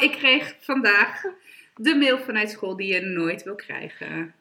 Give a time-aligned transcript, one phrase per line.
[0.00, 1.22] Oh, ik kreeg vandaag
[1.74, 4.34] de mail vanuit school die je nooit wil krijgen.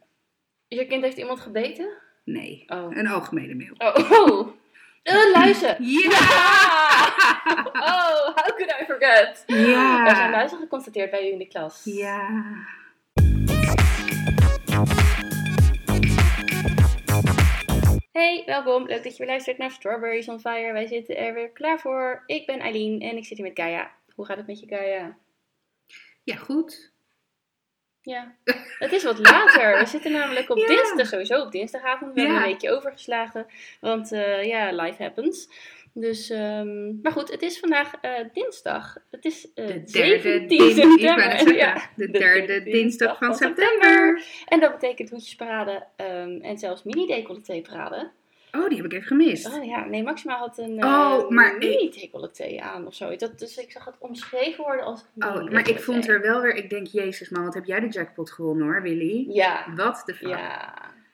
[0.68, 1.90] Je kind heeft iemand gebeten?
[2.26, 2.96] Nee, Oh.
[2.98, 3.74] een algemene mail.
[3.78, 4.48] Oh, oh.
[5.04, 5.76] Uh, luizen.
[5.80, 6.10] Ja!
[7.74, 9.44] Oh, how could I forget?
[9.48, 10.08] Ja.
[10.08, 11.82] Er zijn luizen geconstateerd bij u in de klas.
[11.84, 12.44] Ja.
[18.12, 18.86] Hey, welkom.
[18.88, 20.74] Leuk dat je weer luistert naar Strawberries on Fire.
[20.74, 22.24] Wij zitten er weer klaar voor.
[22.26, 23.92] Ik ben Eileen en ik zit hier met Gaia.
[24.16, 25.18] Hoe gaat het met je, Gaia?
[26.24, 26.92] Ja, goed.
[28.02, 28.36] Ja,
[28.80, 29.80] het is wat later.
[29.80, 30.68] We zitten namelijk op Ja.
[30.68, 32.14] dinsdag, sowieso op dinsdagavond.
[32.14, 33.46] We hebben een weekje overgeslagen,
[33.82, 35.50] want eh, ja, life happens.
[35.94, 38.98] Dus, ehm, maar goed, het is vandaag eh, dinsdag.
[39.12, 41.56] Het is eh, De derde 17 din- ik wou september.
[41.56, 44.24] Ja, de de derde derde dinsdag van september.
[44.46, 48.12] En dat betekent hoedjesparade ehm, en zelfs mini-decolleté-parade.
[48.52, 49.58] Oh, die heb ik even gemist.
[49.58, 53.24] Oh ja, nee, Maxima had een Oh, eh, maar ik- mini-decolleté aan of zoiets.
[53.24, 56.56] Dat, dus ik zag het omschreven worden als Oh, maar ik vond er wel weer,
[56.56, 59.26] ik denk, jezus man, wat heb jij de jackpot gewonnen hoor, Willy?
[59.30, 60.28] Ja, Wat de fuck.
[60.28, 60.74] ja,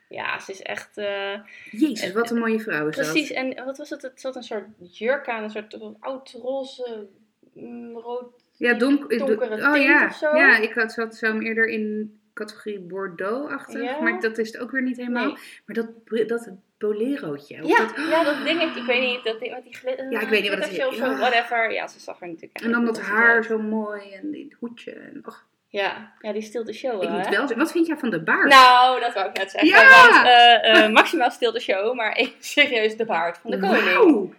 [0.09, 0.97] ja, ze is echt...
[0.97, 1.33] eh,
[1.71, 3.37] Jezus, wat een mooie vrouw is Precies, dat.
[3.37, 4.01] en wat was het?
[4.01, 7.07] Het zat een soort jurk aan, een soort oud roze,
[7.53, 8.43] mm, rood.
[8.57, 10.35] Ja, donk, donkere oh tint ja, of zo.
[10.35, 14.01] ja, ik had, zat zo eerder in categorie Bordeaux-achtig, Ja.
[14.01, 15.25] maar dat is het ook weer niet helemaal.
[15.25, 15.35] Nee.
[15.65, 15.87] Maar dat,
[16.27, 16.49] dat
[16.87, 17.63] bolerootje.
[17.63, 20.11] of Ja, dat- ja, dat ding, ik, weet niet, dat ding met die glitter.
[20.11, 20.85] Ja, ik weet niet wat het is.
[20.85, 21.71] Of zo, whatever.
[21.73, 24.91] Ja, ze zag er natuurlijk en dan dat haar zo mooi en dit hoedje.
[24.91, 27.29] En, och, Ja, ja, die stilt de show ik wel, moet hè?
[27.31, 28.49] wel zeggen, wat vind jij van de baard?
[28.49, 29.69] Nou, dat wou ik net zeggen.
[29.69, 30.07] Ja!
[30.11, 34.33] Want eh eh Maxima stilt de show, maar ik serieus de baard van de koning.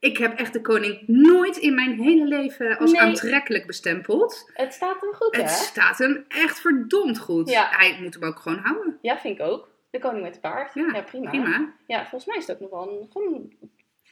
[0.00, 3.00] Ik heb echt de koning nooit in mijn hele leven als Nee.
[3.00, 4.50] aantrekkelijk bestempeld.
[4.54, 5.48] Het staat hem goed, Het hè?
[5.56, 7.50] staat hem echt verdomd goed.
[7.50, 7.68] Ja.
[7.70, 8.98] Hij moet hem ook gewoon houden.
[9.02, 9.68] Ja, vind ik ook.
[9.90, 10.74] De koning met de baard.
[10.74, 11.30] Ja, Ja, prima.
[11.30, 11.72] Prima.
[11.86, 13.58] Ja, volgens mij is het ook nog wel een, gewoon een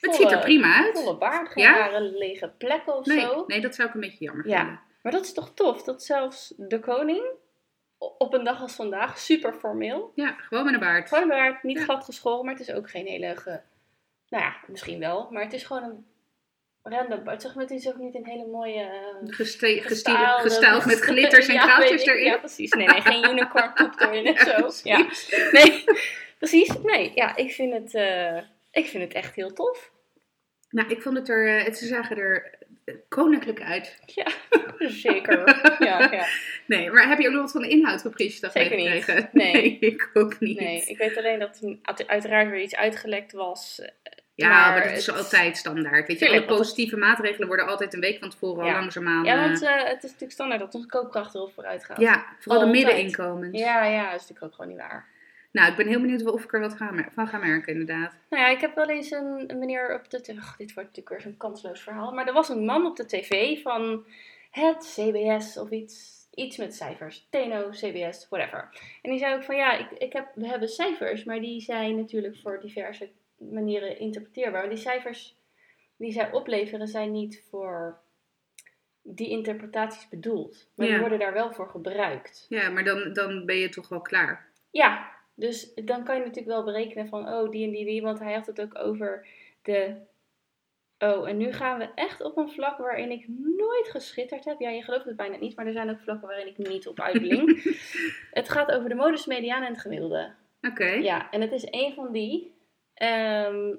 [0.01, 0.99] Het ziet er prima uit.
[0.99, 1.77] Volle baard, geen Ja?
[1.77, 3.45] rare lege plekken of Nee, zo.
[3.47, 4.59] nee, dat zou ik een beetje jammer Ja.
[4.59, 4.81] vinden.
[5.03, 7.25] Maar dat is toch tof, dat zelfs de koning
[7.99, 10.13] op een dag als vandaag, super formeel.
[10.15, 11.09] Ja, gewoon met een baard.
[11.09, 11.85] Gewoon een baard, niet Ja.
[11.85, 13.37] glad geschoren, maar het is ook geen hele...
[13.37, 13.61] Ge...
[14.29, 16.07] Nou ja, misschien wel, maar het is gewoon een
[16.89, 18.81] random maar, het is ook niet een hele mooie...
[18.83, 22.09] eh, Gestyled met glitters en Ja, kraaltjes ik.
[22.09, 22.25] erin.
[22.25, 22.73] Ja, precies.
[22.73, 24.89] Nee, nee, geen unicorn poep erin zo.
[24.89, 25.07] Ja.
[25.53, 25.85] Nee,
[26.39, 26.73] precies.
[26.83, 28.37] Nee, ja, ik vind het, eh,
[28.73, 29.91] ik vind het echt heel tof.
[30.71, 31.59] Nou, ik vond het er...
[31.59, 32.59] eh, Het, ze zagen er
[33.09, 33.99] koninklijk uit.
[34.07, 34.27] Ja,
[34.79, 35.39] zeker.
[35.79, 36.27] Ja, ja.
[36.67, 38.89] Nee, maar heb je ook nog wat van de inhoud van Prinsjesdag Zeker niet.
[38.89, 39.29] meegekregen?
[39.33, 39.79] Nee.
[39.79, 40.61] ik ook niet.
[40.61, 43.81] Nee, ik weet alleen dat er uit- uiteraard weer iets uitgelekt was.
[44.37, 46.07] Ja, Maar maar, dat is het- altijd standaard.
[46.07, 48.79] Weet je, Tuurlijk, alle want- positieve maatregelen worden altijd een week van tevoren al Ja.
[48.79, 49.25] langzaamaan...
[49.25, 52.01] Ja, eh, want eh, het is natuurlijk standaard dat onze koopkracht erop vooruit gaat.
[52.01, 53.59] ja, vooral de middeninkomens.
[53.59, 55.07] ja, ja, dat is natuurlijk ook gewoon niet waar.
[55.53, 58.13] Nou, ik ben heel benieuwd of ik er wat ga van ga merken, inderdaad.
[58.31, 60.21] Nou ja, ik heb wel eens een, een meneer op de...
[60.21, 62.13] t- Ach, dit wordt natuurlijk weer zo'n kansloos verhaal.
[62.13, 64.05] Maar er was een man op de tv van
[64.51, 66.15] het CBS of iets.
[66.35, 67.27] Iets met cijfers.
[67.31, 68.69] TNO, CBS, whatever.
[69.03, 71.97] En die zei ook van ja, ik, ik heb, we hebben cijfers, maar die zijn
[71.97, 74.61] natuurlijk voor diverse manieren interpreteerbaar.
[74.61, 75.37] Maar die cijfers
[75.97, 78.01] die zij opleveren zijn niet voor
[79.03, 80.69] die interpretaties bedoeld.
[80.75, 82.47] Maar die worden daar wel voor gebruikt.
[82.49, 84.49] Ja, maar dan, dan ben je toch wel klaar.
[84.71, 88.03] Ja, dus dan kan je natuurlijk wel berekenen van, oh, die en die, die.
[88.03, 89.27] Want hij had het ook over
[89.63, 89.97] de...
[90.99, 94.61] Oh, en nu gaan we echt op een vlak waarin ik nooit geschitterd heb.
[94.61, 97.01] Ja, je gelooft het bijna niet, maar er zijn ook vlakken waarin ik niet op
[97.01, 97.51] uitblink.
[98.31, 100.35] het gaat over de modus mediaan en het gemiddelde.
[100.63, 100.89] Oké.
[100.89, 102.56] Ja, en het is een van die...
[102.97, 103.75] ehm,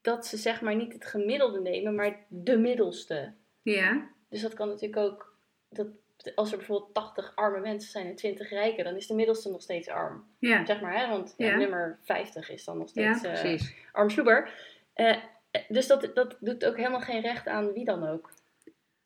[0.00, 3.32] dat ze zeg maar niet het gemiddelde nemen, maar de middelste.
[3.62, 4.08] Ja.
[4.28, 5.34] Dus dat kan natuurlijk ook...
[5.68, 5.86] Dat,
[6.34, 9.62] als er bijvoorbeeld 80 arme mensen zijn en 20 rijken, dan is de middelste nog
[9.62, 10.24] steeds arm.
[10.38, 10.64] Ja.
[10.64, 11.08] Zeg maar, hè?
[11.08, 11.56] want ja, Ja.
[11.56, 13.74] nummer 50 is dan nog steeds precies.
[13.92, 14.50] arm sloeber.
[14.92, 15.16] Eh,
[15.50, 18.30] eh, dus dat, dat doet ook helemaal geen recht aan wie dan ook.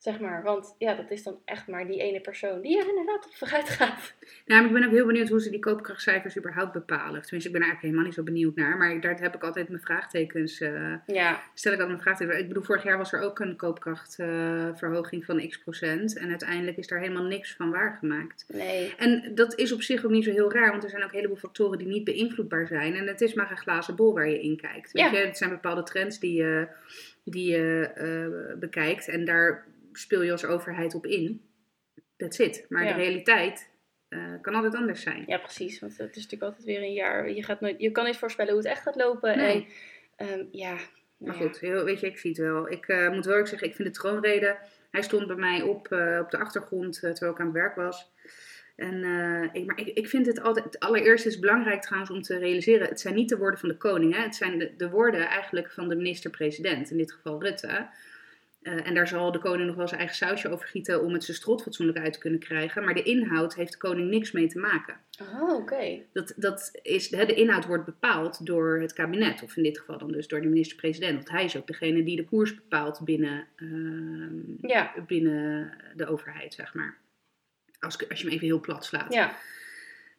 [0.01, 3.25] Zeg maar, want ja, dat is dan echt maar die ene persoon die er inderdaad
[3.25, 4.13] op vooruit gaat.
[4.45, 7.21] Nou, maar ik ben ook heel benieuwd hoe ze die koopkrachtcijfers überhaupt bepalen.
[7.21, 8.77] Tenminste, ik ben er eigenlijk helemaal niet zo benieuwd naar.
[8.77, 10.59] Maar daar heb ik altijd mijn vraagtekens.
[10.61, 12.37] eh, Ja, stel ik altijd mijn vraagtekens.
[12.39, 16.17] Ik bedoel, vorig jaar was er ook een koopkrachtverhoging van x procent.
[16.17, 18.45] En uiteindelijk is daar helemaal niks van waargemaakt.
[18.47, 18.93] nee.
[18.97, 21.15] En dat is op zich ook niet zo heel raar, want er zijn ook een
[21.15, 22.95] heleboel factoren die niet beïnvloedbaar zijn.
[22.95, 24.91] En het is maar een glazen bol waar je in kijkt.
[24.91, 25.11] Weet Ja.
[25.19, 26.67] je, het zijn bepaalde trends die je,
[27.23, 31.49] die je eh, bekijkt en daar speel je als overheid op in.
[32.17, 32.65] That's it.
[32.69, 32.93] Maar Ja.
[32.93, 33.69] de realiteit
[34.07, 35.23] eh, kan altijd anders zijn.
[35.27, 35.79] Ja, precies.
[35.79, 37.31] Want het is natuurlijk altijd weer een jaar.
[37.31, 39.37] Je, gaat nooit, je kan niet voorspellen hoe het echt gaat lopen.
[39.37, 39.67] Nee.
[40.15, 40.73] En ehm, ja.
[40.73, 40.83] Maar
[41.17, 41.45] nou ja.
[41.45, 42.71] goed, heel, weet je, ik zie het wel.
[42.71, 44.57] Ik eh, moet wel ook zeggen, ik vind de troonrede,
[44.91, 48.11] hij stond bij mij op, eh, op de achtergrond terwijl ik aan het werk was.
[48.75, 49.03] En,
[49.53, 52.87] ik, maar ik, ik vind het altijd, allereerst is het belangrijk trouwens om te realiseren,
[52.87, 54.21] het zijn niet de woorden van de koning, hè?
[54.21, 57.89] het zijn de, de woorden eigenlijk van de minister-president, in dit geval Rutte.
[58.61, 61.23] Eh, en daar zal de koning nog wel zijn eigen sausje over gieten om het
[61.23, 62.83] zijn strot fatsoenlijk uit te kunnen krijgen.
[62.83, 64.97] Maar de inhoud heeft de koning niks mee te maken.
[65.21, 65.99] Oh, oké.
[66.13, 70.11] Dat, dat is, de inhoud wordt bepaald door het kabinet, of in dit geval dan
[70.11, 71.15] dus door de minister-president.
[71.15, 74.93] Want hij is ook degene die de koers bepaalt binnen, ehm, Ja.
[75.07, 76.97] binnen de overheid, zeg maar.
[77.79, 79.13] Als, als je hem even heel plat slaat.
[79.13, 79.35] Ja.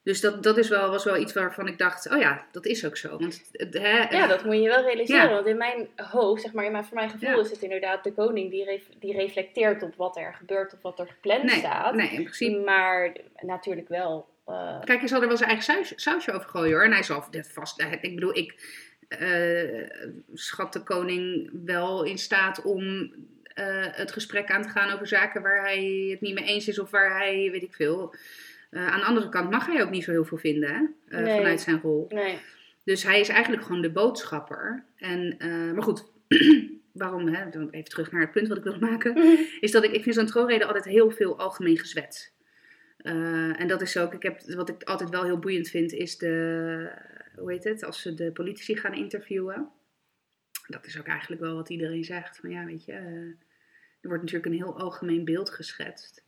[0.04, 2.84] Dus dat, dat is wel, was wel iets waarvan ik dacht, oh ja, dat is
[2.86, 3.18] ook zo.
[3.18, 5.22] Want hè, ja, dat moet je wel realiseren.
[5.28, 5.32] Ja.
[5.32, 7.40] Want in mijn hoofd, zeg maar, mijn, voor mijn gevoel Ja.
[7.40, 10.98] is het inderdaad de koning die, ref- die reflecteert op wat er gebeurt of wat
[10.98, 11.94] er gepland nee, staat.
[11.94, 12.58] nee, in principe.
[12.64, 14.28] Maar natuurlijk wel.
[14.46, 16.84] eh, Kijk, hij zal er wel zijn eigen saus, sausje over gooien hoor.
[16.84, 17.80] En hij zal dit vast.
[18.00, 18.54] Ik bedoel, ik
[19.08, 19.88] eh,
[20.34, 23.12] schat de koning wel in staat om
[23.42, 26.78] eh, het gesprek aan te gaan over zaken waar hij het niet mee eens is
[26.78, 28.14] of waar hij, weet ik veel.
[28.72, 31.24] Eh, aan de andere kant mag hij ook niet zo heel veel vinden hè, eh,
[31.24, 31.36] Nee.
[31.36, 32.06] vanuit zijn rol.
[32.08, 32.38] nee.
[32.84, 34.84] Dus hij is eigenlijk gewoon de boodschapper.
[34.96, 36.04] En, eh, maar goed,
[36.92, 39.16] waarom, hè, dan even terug naar het punt wat ik wil maken
[39.60, 42.30] is dat ik, ik vind zo'n troonrede altijd heel veel algemeen gezwets.
[42.96, 46.90] En dat is ook, ik heb, wat ik altijd wel heel boeiend vind, is de,
[47.36, 49.68] hoe heet het, als ze de politici gaan interviewen.
[50.66, 52.36] Dat is ook eigenlijk wel wat iedereen zegt.
[52.38, 56.24] Van ja, weet je, er wordt natuurlijk een heel algemeen beeld geschetst.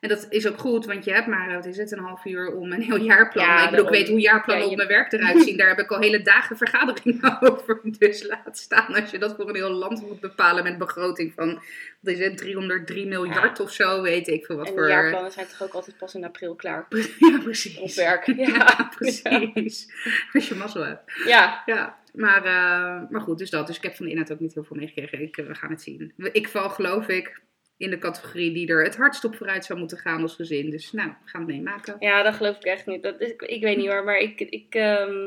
[0.00, 2.52] En dat is ook goed, want je hebt maar, wat is het, een half uur
[2.54, 3.44] om een heel jaarplan.
[3.44, 5.56] Ja, ik bedoel, ik weet hoe jaarplannen Ja, op mijn werk eruit zien.
[5.56, 7.80] Daar heb ik al hele dagen vergaderingen over.
[7.98, 11.62] Dus laat staan als je dat voor een heel land moet bepalen met begroting van,
[12.00, 14.88] wat is het, 303 miljard of zo, weet ik veel wat En voor...
[14.88, 16.86] jaarplannen zijn toch ook altijd pas in april klaar.
[17.18, 17.78] Ja, precies.
[17.78, 18.26] Op werk.
[18.36, 19.92] Ja, precies.
[20.32, 21.12] Als je mazzel hebt.
[21.26, 23.66] Ja, Ja, maar, eh, maar goed, dus dat.
[23.66, 25.22] Dus ik heb van de inhoud ook niet heel veel meegekregen.
[25.22, 26.12] Ik, eh, we gaan het zien.
[26.32, 27.40] Ik val, geloof ik,
[27.78, 30.70] in de categorie die er het hardst op vooruit zou moeten gaan als gezin.
[30.70, 31.96] Dus nou, we gaan het meemaken.
[31.98, 33.02] ja, dat geloof ik echt niet.
[33.02, 35.26] Dat is, ik weet niet hoor, maar ik, ik, ehm,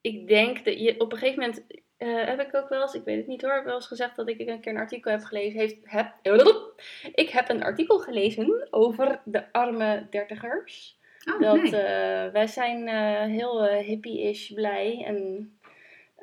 [0.00, 1.66] ik denk dat je op een gegeven moment.
[1.96, 4.28] eh, heb ik ook wel eens, ik weet het niet hoor, wel eens gezegd dat
[4.28, 5.58] ik een keer een artikel heb gelezen.
[5.60, 6.12] Heeft, heb,
[7.24, 10.98] ik heb een artikel gelezen over de arme dertigers.
[11.34, 11.76] Oh, Dat nee.
[11.76, 15.50] eh, wij zijn eh, heel hippie-ish blij en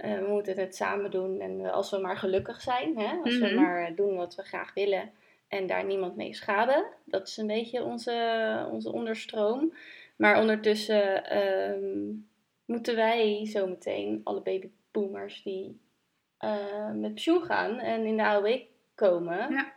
[0.02, 1.40] eh, we moeten het samen doen.
[1.40, 3.16] En we- als we maar gelukkig zijn, hè?
[3.24, 3.56] als we Mhm.
[3.62, 5.12] maar doen wat we graag willen
[5.48, 6.86] en daar niemand mee schaden.
[7.06, 9.74] Dat is een beetje onze, onze onderstroom.
[10.16, 12.10] Maar ondertussen ehm,
[12.66, 15.80] moeten wij zometeen, alle babyboomers die
[16.38, 18.60] eh, met pensioen gaan en in de AOW
[18.96, 19.54] komen.
[19.54, 19.74] Ja.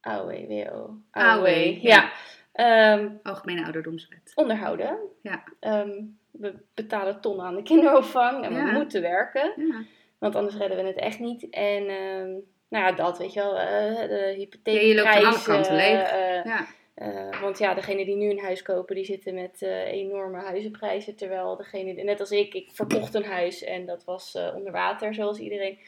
[0.00, 0.96] AOW, WO.
[1.10, 1.78] AOW, ja.
[1.80, 2.10] ja.
[2.52, 4.32] Ehm, Algemene ouderdomswet.
[4.34, 4.98] onderhouden.
[5.22, 5.44] Ja.
[5.60, 8.64] Ehm, we betalen tonnen aan de kinderopvang en Ja.
[8.64, 9.82] we moeten werken, Ja.
[10.18, 11.50] want anders redden we het echt niet.
[11.50, 12.28] En ehm,
[12.68, 14.72] nou ja, dat weet je wel, eh, de hypotheekprijzen.
[14.72, 16.10] Ja, je loopt aan alle kanten leeg.
[16.10, 16.66] eh, Ja.
[16.94, 21.16] eh, want ja, degene die nu een huis kopen, die zitten met enorme huizenprijzen.
[21.16, 25.38] Terwijl degene, net als ik, ik verkocht een huis en dat was onder water, zoals
[25.38, 25.78] iedereen.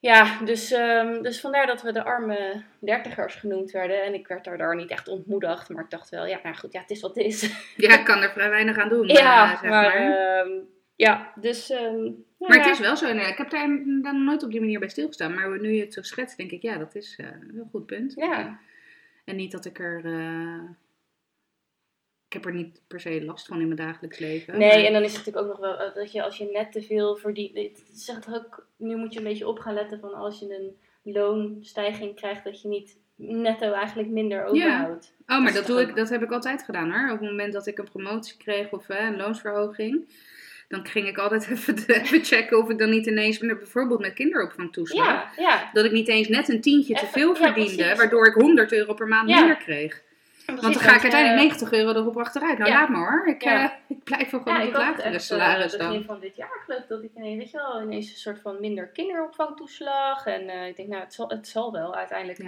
[0.00, 4.02] Ja, dus, ehm, dus vandaar dat we de arme dertigers genoemd werden.
[4.04, 6.80] En ik werd daardoor niet echt ontmoedigd, maar ik dacht wel, ja, nou goed, ja,
[6.80, 7.40] het is wat het is.
[7.76, 9.06] ja, ik kan er vrij weinig aan doen.
[9.08, 10.16] ja, eh, zeg maar, maar.
[10.38, 10.50] ehm,
[10.96, 11.70] ja, dus...
[11.70, 12.02] ehm,
[12.38, 13.12] nou Maar het is wel zo.
[13.12, 13.68] nee, ik heb daar
[14.02, 15.34] dan nooit op die manier bij stilgestaan.
[15.34, 17.86] Maar nu je het zo schetst, denk ik, ja, dat is eh, een heel goed
[17.86, 18.12] punt.
[18.16, 18.58] Ja,
[19.24, 20.04] En niet dat ik er.
[20.04, 20.60] eh,
[22.30, 24.58] ik heb er niet per se last van in mijn dagelijks leven.
[24.58, 26.48] Nee, maar- en dan is het natuurlijk ook nog wel eh, dat je als je
[26.52, 27.56] net te veel verdient.
[27.56, 30.76] Het zegt ook, nu moet je een beetje op gaan letten van als je een
[31.12, 35.14] loonstijging krijgt, dat je niet netto eigenlijk minder overhoudt.
[35.26, 37.10] Oh, maar Dat doe ik, dat heb ik altijd gedaan hoor.
[37.12, 40.08] Op het moment dat ik een promotie kreeg of eh, een loonsverhoging.
[40.68, 45.06] Dan ging ik altijd even, even checken of ik dan niet ineens, bijvoorbeeld met kinderopvangtoeslag.
[45.06, 45.70] Ja, ja.
[45.72, 48.94] Dat ik niet eens net een tientje te veel ja, verdiende, waardoor ik 100 euro
[48.94, 49.38] per maand Ja.
[49.38, 50.02] minder kreeg.
[50.50, 52.58] Want dan ga ik uiteindelijk nee 90 euro erop achteruit.
[52.58, 52.80] Nou, Ja.
[52.80, 53.26] laat maar hoor.
[53.34, 53.64] Ik, Ja.
[53.64, 55.88] eh, ik blijf wel gewoon Ja, op lagere echt, salaris eh, dan.
[55.88, 58.40] begin van dit jaar geloof ik dat ik ineens, weet je wel, ineens een soort
[58.40, 60.26] van minder kinderopvangtoeslag.
[60.26, 61.94] En eh, ik denk, nou, het zal, het zal wel.
[61.94, 62.38] Uiteindelijk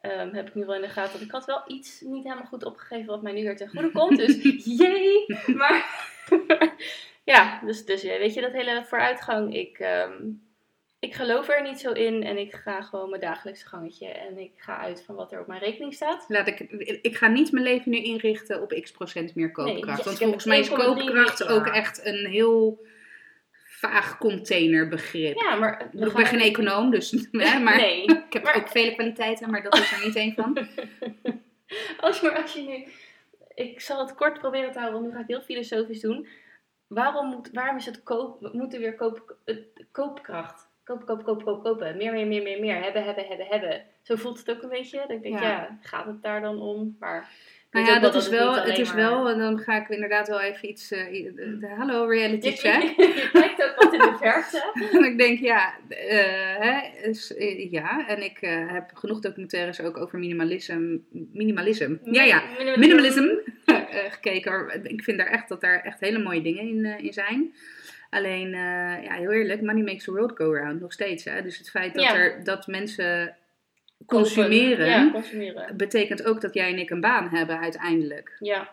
[0.00, 1.12] ehm, heb ik nu wel in de gaten.
[1.12, 3.90] Want ik had wel iets niet helemaal goed opgegeven wat mij nu weer ten goede
[3.90, 4.16] komt.
[4.18, 4.36] Dus
[4.78, 5.24] jee!
[5.54, 6.06] Maar
[7.24, 10.12] ja, dus, dus weet je, dat hele vooruitgang, ik, ehm,
[10.98, 12.22] ik geloof er niet zo in.
[12.22, 14.06] En ik ga gewoon mijn dagelijkse gangetje.
[14.06, 16.24] En ik ga uit van wat er op mijn rekening staat.
[16.28, 16.60] Laat ik,
[17.02, 19.96] ik ga niet mijn leven nu inrichten op x procent meer koopkracht.
[19.96, 22.86] yes, want volgens mij is 1,3 koopkracht ook echt een heel
[23.78, 25.40] vaag containerbegrip.
[25.40, 25.82] Ja, maar...
[25.92, 28.02] Ik ben geen econoom, dus hè, maar Nee.
[28.26, 30.58] ik heb maar- ook vele kwaliteiten, maar dat is er niet één van.
[32.00, 32.84] Als, maar als je nu...
[33.54, 36.28] Ik zal het kort proberen te houden, want nu ga ik heel filosofisch doen.
[36.86, 38.40] Waarom, moet, waarom is het koop...
[38.40, 40.67] We moeten weer koop, het, koopkracht.
[40.88, 41.96] Kopen, kopen, kopen, kopen, kopen.
[41.96, 42.82] Meer, meer, meer, meer, meer.
[42.82, 43.82] Hebben, hebben, hebben, hebben.
[44.02, 44.98] Zo voelt het ook een beetje.
[44.98, 45.48] Dat ik denk, Ja.
[45.48, 46.96] ja, gaat het daar dan om?
[47.00, 47.28] Maar
[47.70, 50.40] Nou ja, dat is wel, het is maar- wel, en dan ga ik inderdaad wel
[50.40, 52.82] even iets, eh, de, de- hallo reality check.
[52.82, 54.62] Je kijkt ook wat in de verte.
[54.98, 58.06] En ik denk, ja, eh, hè, is, eh, ja.
[58.08, 61.00] en ik heb genoeg documentaires ook over minimalisme,
[61.32, 62.42] minimalisme, ja ja,
[62.76, 63.24] minimalism
[63.64, 63.76] eh,
[64.08, 64.80] gekeken.
[64.84, 67.54] Ik vind daar echt dat daar echt hele mooie dingen in, in zijn.
[68.10, 71.24] Alleen, eh, ja, heel eerlijk, money makes the world go round, nog steeds.
[71.24, 71.42] Hè?
[71.42, 72.14] Dus het feit dat, Ja.
[72.14, 73.36] er, dat mensen
[74.06, 75.76] consumeren, Ja, consumeren.
[75.76, 78.36] betekent ook dat jij en ik een baan hebben uiteindelijk.
[78.38, 78.68] Ja.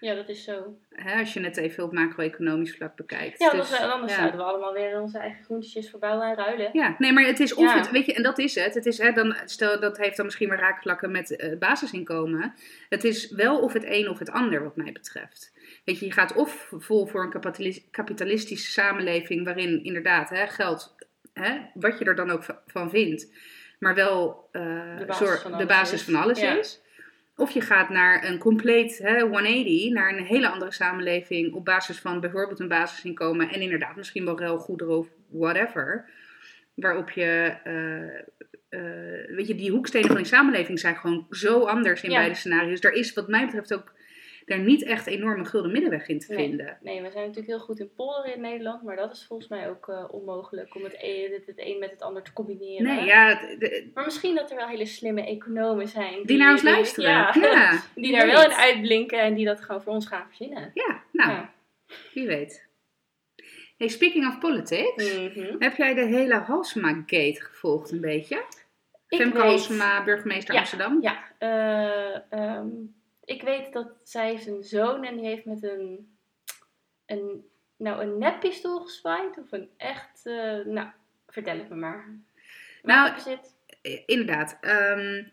[0.00, 0.78] Ja, dat is zo.
[0.90, 1.18] Hè?
[1.18, 3.38] Als je het even op macro-economisch vlak bekijkt.
[3.38, 4.18] Ja, Dus, anders, anders ja.
[4.18, 6.70] zouden we allemaal weer onze eigen groentjes verbouwen en ruilen.
[6.72, 7.78] Ja, nee, maar het is of Ja.
[7.78, 8.74] het, weet je, en dat is het.
[8.74, 12.54] Het is, hè, dan, stel, dat heeft dan misschien weer raakvlakken met eh, basisinkomen.
[12.88, 15.52] Het is wel of het een of het ander, wat mij betreft.
[15.84, 20.94] Weet je, je gaat of vol voor een kapitalis- kapitalistische samenleving, waarin inderdaad hè, geld,
[21.32, 23.32] hè, wat je er dan ook va- van vindt,
[23.78, 24.62] maar wel eh,
[24.98, 26.04] De basis zorg- van de alles basis is.
[26.04, 26.56] van alles Ja.
[26.58, 26.80] is.
[27.40, 31.98] Of je gaat naar een compleet hè, 180, naar een hele andere samenleving op basis
[31.98, 36.10] van bijvoorbeeld een basisinkomen en inderdaad misschien wel ruilgoederen of whatever.
[36.74, 38.18] Waarop je, eh,
[38.68, 42.16] eh, weet je, die hoekstenen van die samenleving zijn gewoon zo anders in Ja.
[42.16, 42.84] beide scenario's.
[42.84, 43.92] Er is wat mij betreft ook
[44.50, 46.48] daar niet echt enorme gulden middenweg in te Nee.
[46.48, 46.78] vinden.
[46.82, 49.68] Nee, we zijn natuurlijk heel goed in polderen in Nederland, maar dat is volgens mij
[49.68, 52.82] ook eh, onmogelijk om het een, het, het een met het ander te combineren.
[52.96, 56.22] Nee, ja, de- Maar misschien dat er wel hele slimme economen zijn.
[56.24, 57.10] die naar ons luisteren.
[57.10, 60.70] Ja, Ja, die daar wel in uitblinken en die dat gewoon voor ons gaan verzinnen.
[60.74, 61.50] Ja, nou, Ja.
[62.14, 62.68] wie weet.
[63.76, 65.54] Hey, speaking of politics, Mhm.
[65.58, 68.36] heb jij de hele Halsema-gate gevolgd een beetje?
[69.08, 70.56] Ik Femke weet- Halsema, burgemeester.
[70.56, 70.98] Amsterdam.
[71.02, 72.66] Ja, eh, ehm,
[73.30, 76.16] ik weet dat zij heeft een zoon en die heeft met een,
[77.06, 77.44] een,
[77.76, 80.88] nou, een neppistool gezwaaid of een echt, eh, nou,
[81.26, 82.18] vertel het me maar.
[82.82, 83.54] Nou, zit?
[84.06, 84.58] Inderdaad.
[84.60, 85.24] ehm,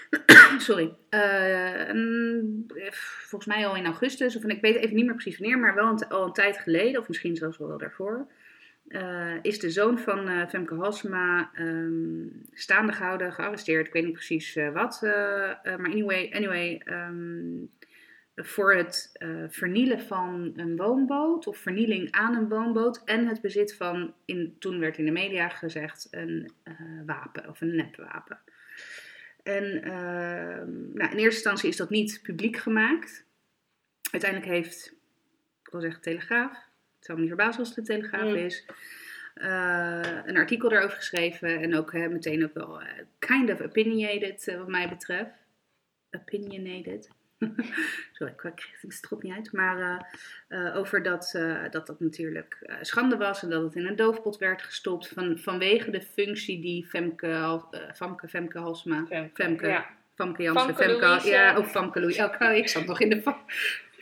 [0.68, 0.94] sorry.
[1.08, 2.92] Eh, eh,
[3.28, 5.88] volgens mij al in augustus, of ik weet even niet meer precies wanneer, maar wel
[5.88, 8.26] een al een tijd geleden, of misschien zelfs wel daarvoor,
[8.92, 13.86] eh, is de zoon van eh, Femke Halsema ehm, staande gehouden, gearresteerd.
[13.86, 15.00] Ik weet niet precies eh, wat,
[15.64, 17.64] maar anyway, anyway ehm,
[18.34, 19.12] voor het
[19.48, 24.78] vernielen van een woonboot of vernieling aan een woonboot en het bezit van, in, toen
[24.78, 26.52] werd in de media gezegd, een
[27.06, 28.40] wapen of een nepwapen.
[29.42, 33.24] En ehm, nou, in eerste instantie is dat niet publiek gemaakt.
[34.10, 34.94] Uiteindelijk heeft,
[35.62, 36.70] ik wil zeggen Telegraaf,
[37.02, 38.34] het zou me niet verbazen als het de Telegraaf Mm.
[38.34, 38.64] is,
[39.34, 42.86] eh, een artikel daarover geschreven en ook hè, meteen ook wel eh,
[43.18, 45.30] kind of opinionated eh, wat mij betreft.
[46.10, 47.08] Opinionated.
[48.12, 49.52] Sorry, ik kreeg het niet uit.
[49.52, 49.80] Maar
[50.48, 53.86] eh, eh, over dat, eh, dat dat natuurlijk eh, schande was en dat het in
[53.86, 57.60] een doofpot werd gestopt van, vanwege de functie die Femke, eh,
[57.94, 59.86] Famke, Femke Halsema, Femke, Ja.
[60.14, 61.28] Famke Jansen, Femke, Louise.
[61.28, 62.36] ja, of Famke Louise.
[62.40, 63.22] Oh, ik zat nog in de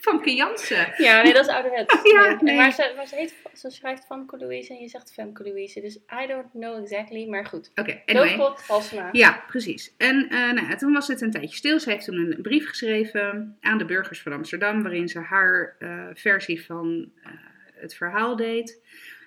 [0.00, 0.92] Famke Jansen.
[0.97, 1.95] ja, nee, dat is ouderwets.
[2.12, 2.57] Ja, Nee.
[2.57, 5.80] Maar, ze, maar ze, heet, ze schrijft Famke Louise en je zegt Femke Louise.
[5.80, 7.71] Dus I don't know exactly, maar goed.
[7.75, 8.37] Oké, anyway.
[8.37, 9.09] Doofpot, Halsema.
[9.12, 9.95] Ja, precies.
[9.97, 11.80] En eh, nou, toen was het een tijdje stil.
[11.80, 16.07] Ze heeft toen een brief geschreven aan de burgers van Amsterdam, waarin ze haar eh,
[16.14, 17.30] versie van eh,
[17.75, 18.80] het verhaal deed.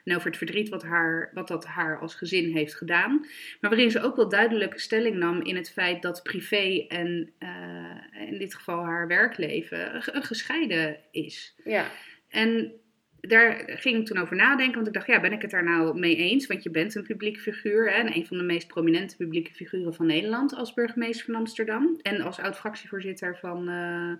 [0.04, 3.20] En over het verdriet wat, haar, wat dat haar als gezin heeft gedaan.
[3.62, 8.28] Maar waarin ze ook wel duidelijke stelling nam in het feit dat privé en eh,
[8.28, 11.56] in dit geval haar werkleven ge- gescheiden is.
[11.64, 11.86] Ja.
[12.30, 12.72] En
[13.20, 16.00] daar ging ik toen over nadenken, want ik dacht, ja, ben ik het daar nou
[16.00, 16.48] mee eens?
[16.48, 19.94] Want je bent een publiek figuur, hè, en een van de meest prominente publieke figuren
[19.94, 22.00] van Nederland als burgemeester van Amsterdam.
[22.02, 24.12] En als oud-fractievoorzitter van, eh,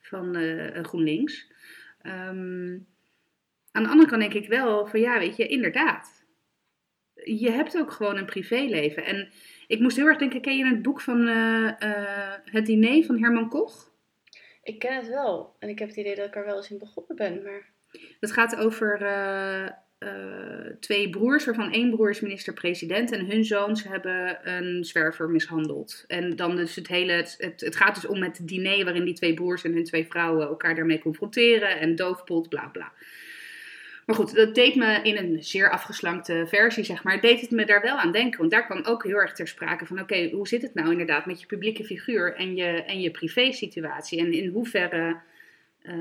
[0.00, 1.52] van eh, GroenLinks.
[2.02, 2.78] Ehm,
[3.76, 6.24] aan de andere kant denk ik wel van, ja, weet je, inderdaad.
[7.14, 9.04] Je hebt ook gewoon een privéleven.
[9.04, 9.28] En
[9.66, 13.18] ik moest heel erg denken, ken je het boek van eh, eh, Het Diner van
[13.18, 13.90] Herman Koch?
[14.62, 15.56] Ik ken het wel.
[15.58, 17.42] En ik heb het idee dat ik er wel eens in begonnen ben.
[17.42, 17.70] Maar
[18.20, 19.02] Het gaat over
[19.98, 26.04] eh, twee broers, waarvan één broer is minister-president en hun zoons hebben een zwerver mishandeld.
[26.06, 29.14] En dan dus het hele, het, het, het gaat dus om het diner waarin die
[29.14, 32.92] twee broers en hun twee vrouwen elkaar daarmee confronteren en doofpot, bla bla.
[34.06, 37.66] Maar goed, dat deed me in een zeer afgeslankte versie, zeg maar, deed het me
[37.66, 38.38] daar wel aan denken.
[38.38, 41.26] Want daar kwam ook heel erg ter sprake van, oké, hoe zit het nou inderdaad
[41.26, 44.18] met je publieke figuur en je, en je privé-situatie?
[44.18, 45.20] En in hoeverre,
[45.82, 45.94] eh,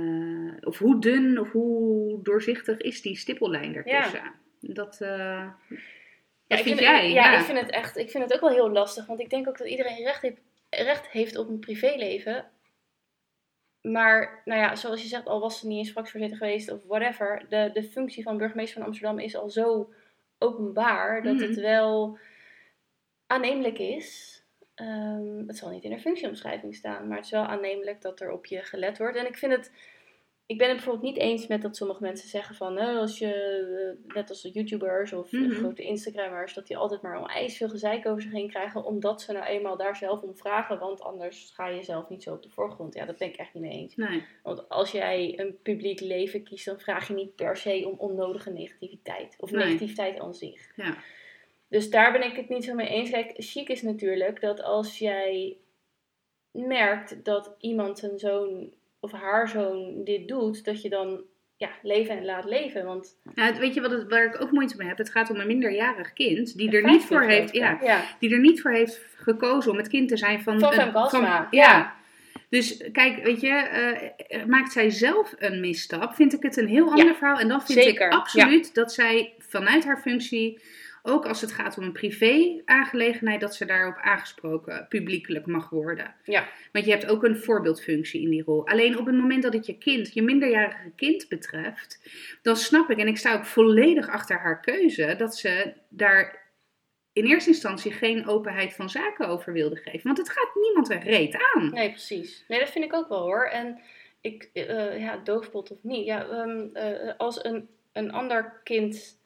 [0.62, 4.32] of hoe dun of hoe doorzichtig is die stippellijn daartussen?
[4.60, 7.12] Dat, eh, ja, ik vind vind, jij?
[7.12, 7.40] Ja, Ja.
[7.40, 7.98] ik vind het echt.
[7.98, 9.06] Ik vind het ook wel heel lastig.
[9.06, 12.46] Want ik denk ook dat iedereen recht heeft, recht heeft op een privéleven.
[13.92, 17.46] Maar, nou ja, zoals je zegt, al was ze niet eens fractievoorzitter geweest of whatever.
[17.50, 19.94] De, de functie van burgemeester van Amsterdam is al zo
[20.38, 21.44] openbaar dat Mhm.
[21.44, 22.18] het wel
[23.28, 24.34] aannemelijk is
[24.76, 28.32] ehm, het zal niet in de functieomschrijving staan, maar het is wel aannemelijk dat er
[28.32, 29.18] op je gelet wordt.
[29.18, 29.72] En ik vind het,
[30.48, 33.34] ik ben het bijvoorbeeld niet eens met dat sommige mensen zeggen van, nou, als je,
[34.08, 35.50] eh, net als de YouTubers of Mhm.
[35.52, 39.32] grote Instagrammers, dat die altijd maar onwijs veel gezeik over zich heen krijgen, omdat ze
[39.32, 42.50] nou eenmaal daar zelf om vragen, want anders ga je zelf niet zo op de
[42.50, 42.94] voorgrond.
[42.94, 43.96] Ja, dat ben ik echt niet mee eens.
[43.96, 44.24] Nee.
[44.44, 48.52] Want als jij een publiek leven kiest, dan vraag je niet per se om onnodige
[48.52, 49.36] negativiteit.
[49.40, 49.64] Of Nee.
[49.66, 50.72] negativiteit aan zich.
[50.76, 50.98] Ja.
[51.70, 53.10] Dus daar ben ik het niet zo mee eens.
[53.10, 55.58] Kijk, chic is natuurlijk dat als jij
[56.52, 58.74] merkt dat iemand zijn zoon
[59.06, 61.24] of haar zoon dit doet, dat je dan
[61.58, 62.86] ja, leven en laat leven.
[62.86, 64.98] Want Nou, weet je wat het, waar ik ook moeite mee heb?
[64.98, 68.04] Het gaat om een minderjarig kind die er niet voor heeft, ja, ja.
[68.20, 70.60] die er niet voor heeft gekozen om het kind te zijn van...
[70.60, 71.48] Van Femke ja.
[71.50, 71.96] ja.
[72.50, 76.92] Dus kijk, weet je, eh, maakt zij zelf een misstap, vind ik het een heel
[76.92, 77.40] ander verhaal.
[77.40, 80.62] En dan vind zeker, ik absoluut dat zij vanuit haar functie,
[81.06, 86.16] ook als het gaat om een privé-aangelegenheid, dat ze daarop aangesproken publiekelijk mag worden.
[86.24, 86.48] Ja.
[86.72, 88.68] Want je hebt ook een voorbeeldfunctie in die rol.
[88.68, 92.00] Alleen op het moment dat het je kind, je minderjarige kind betreft,
[92.42, 96.44] dan snap ik, en ik sta ook volledig achter haar keuze, dat ze daar
[97.14, 100.04] in eerste instantie geen openheid van zaken over wilde geven.
[100.04, 101.70] Want het gaat niemand een reet aan.
[101.70, 102.46] Nee, precies.
[102.48, 103.46] Nee, dat vind ik ook wel hoor.
[103.46, 103.80] En
[104.22, 106.06] ik, eh, ja, doofpot of niet.
[106.06, 109.24] Ja, ehm, eh, als een, een ander kind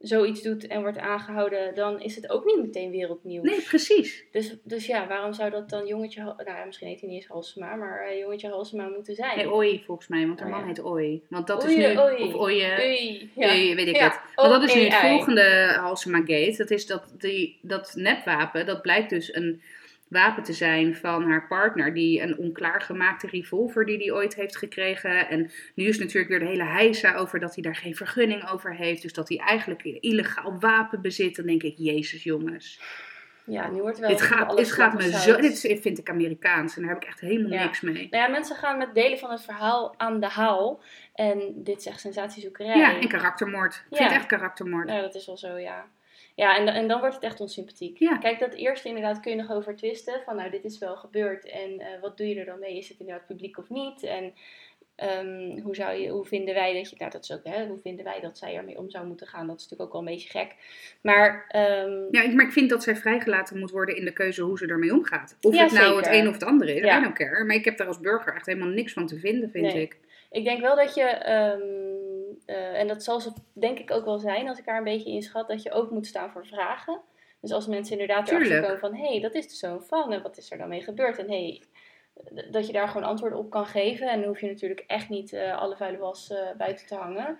[0.00, 3.50] zoiets doet en wordt aangehouden, dan is het ook niet meteen wereldnieuws.
[3.50, 4.24] Nee, precies.
[4.32, 7.74] Dus, dus ja, waarom zou dat dan jongetje, nou misschien heet hij niet eens Halsema,
[7.74, 9.36] maar eh, jongetje Halsema moeten zijn?
[9.36, 10.68] Nee, Ooi volgens mij, want haar Oh, man ja.
[10.68, 11.22] heet Ooi.
[11.28, 12.22] Want dat Oei, is nu, oei.
[12.22, 13.48] of Oie, Oei, ja.
[13.48, 14.20] Oei, weet ik Ja, het.
[14.34, 15.08] Want dat is nu het OAI.
[15.08, 16.54] volgende Halsema Gate.
[16.56, 19.62] Dat is dat, die, dat nepwapen, dat blijkt dus een
[20.10, 21.94] wapen te zijn van haar partner.
[21.94, 25.28] Die een onklaargemaakte revolver die hij ooit heeft gekregen.
[25.28, 28.74] En nu is natuurlijk weer de hele heisa over dat hij daar geen vergunning over
[28.74, 29.02] heeft.
[29.02, 31.36] Dus dat hij eigenlijk illegaal wapen bezit.
[31.36, 32.80] Dan denk ik, jezus jongens.
[33.44, 36.76] Ja, nu wordt wel Dit gaat, dit gaat me zo, dit vind ik Amerikaans.
[36.76, 37.64] En daar heb ik echt helemaal Ja.
[37.64, 38.06] niks mee.
[38.10, 40.82] Nou ja, mensen gaan met delen van het verhaal aan de haal.
[41.14, 42.76] En dit is echt sensatiezoekerij.
[42.76, 43.74] Ja, en karaktermoord.
[43.90, 44.88] Ik vind het echt karaktermoord.
[44.88, 45.88] Ja, dat is wel zo, ja.
[46.34, 47.98] Ja, en, en dan wordt het echt onsympathiek.
[47.98, 48.16] Ja.
[48.18, 50.20] Kijk, dat eerste inderdaad kun je nog over twisten.
[50.24, 52.76] Van nou, dit is wel gebeurd en eh, wat doe je er dan mee?
[52.78, 54.02] Is het inderdaad publiek of niet?
[54.02, 54.32] En
[54.96, 56.96] ehm, hoe, zou je, hoe vinden wij dat je...
[56.98, 57.66] Nou, dat is ook, hè.
[57.66, 59.46] Hoe vinden wij dat zij ermee om zou moeten gaan?
[59.46, 60.54] Dat is natuurlijk ook wel een beetje gek.
[61.02, 64.42] Maar ehm, Ja, ik- maar ik vind dat zij vrijgelaten moet worden in de keuze
[64.42, 65.36] hoe ze ermee omgaat.
[65.40, 66.98] Of Ja, het nou het een of het andere is, Ja.
[66.98, 67.44] I don't care.
[67.44, 69.82] Maar ik heb daar als burger echt helemaal niks van te vinden, vind Nee.
[69.82, 69.96] ik.
[70.30, 71.99] Ik denk wel dat je, ehm, eh,
[72.56, 75.48] en dat zal ze denk ik ook wel zijn als ik haar een beetje inschat,
[75.48, 77.00] dat je ook moet staan voor vragen.
[77.40, 78.62] Dus als mensen inderdaad erachter Tuurlijk.
[78.62, 80.82] komen van, hé, hey, dat is de zoon van en wat is er dan mee
[80.82, 81.18] gebeurd?
[81.18, 81.62] En hey,
[82.50, 84.08] dat je daar gewoon antwoorden op kan geven.
[84.08, 87.38] En dan hoef je natuurlijk echt niet eh, alle vuile was eh, buiten te hangen.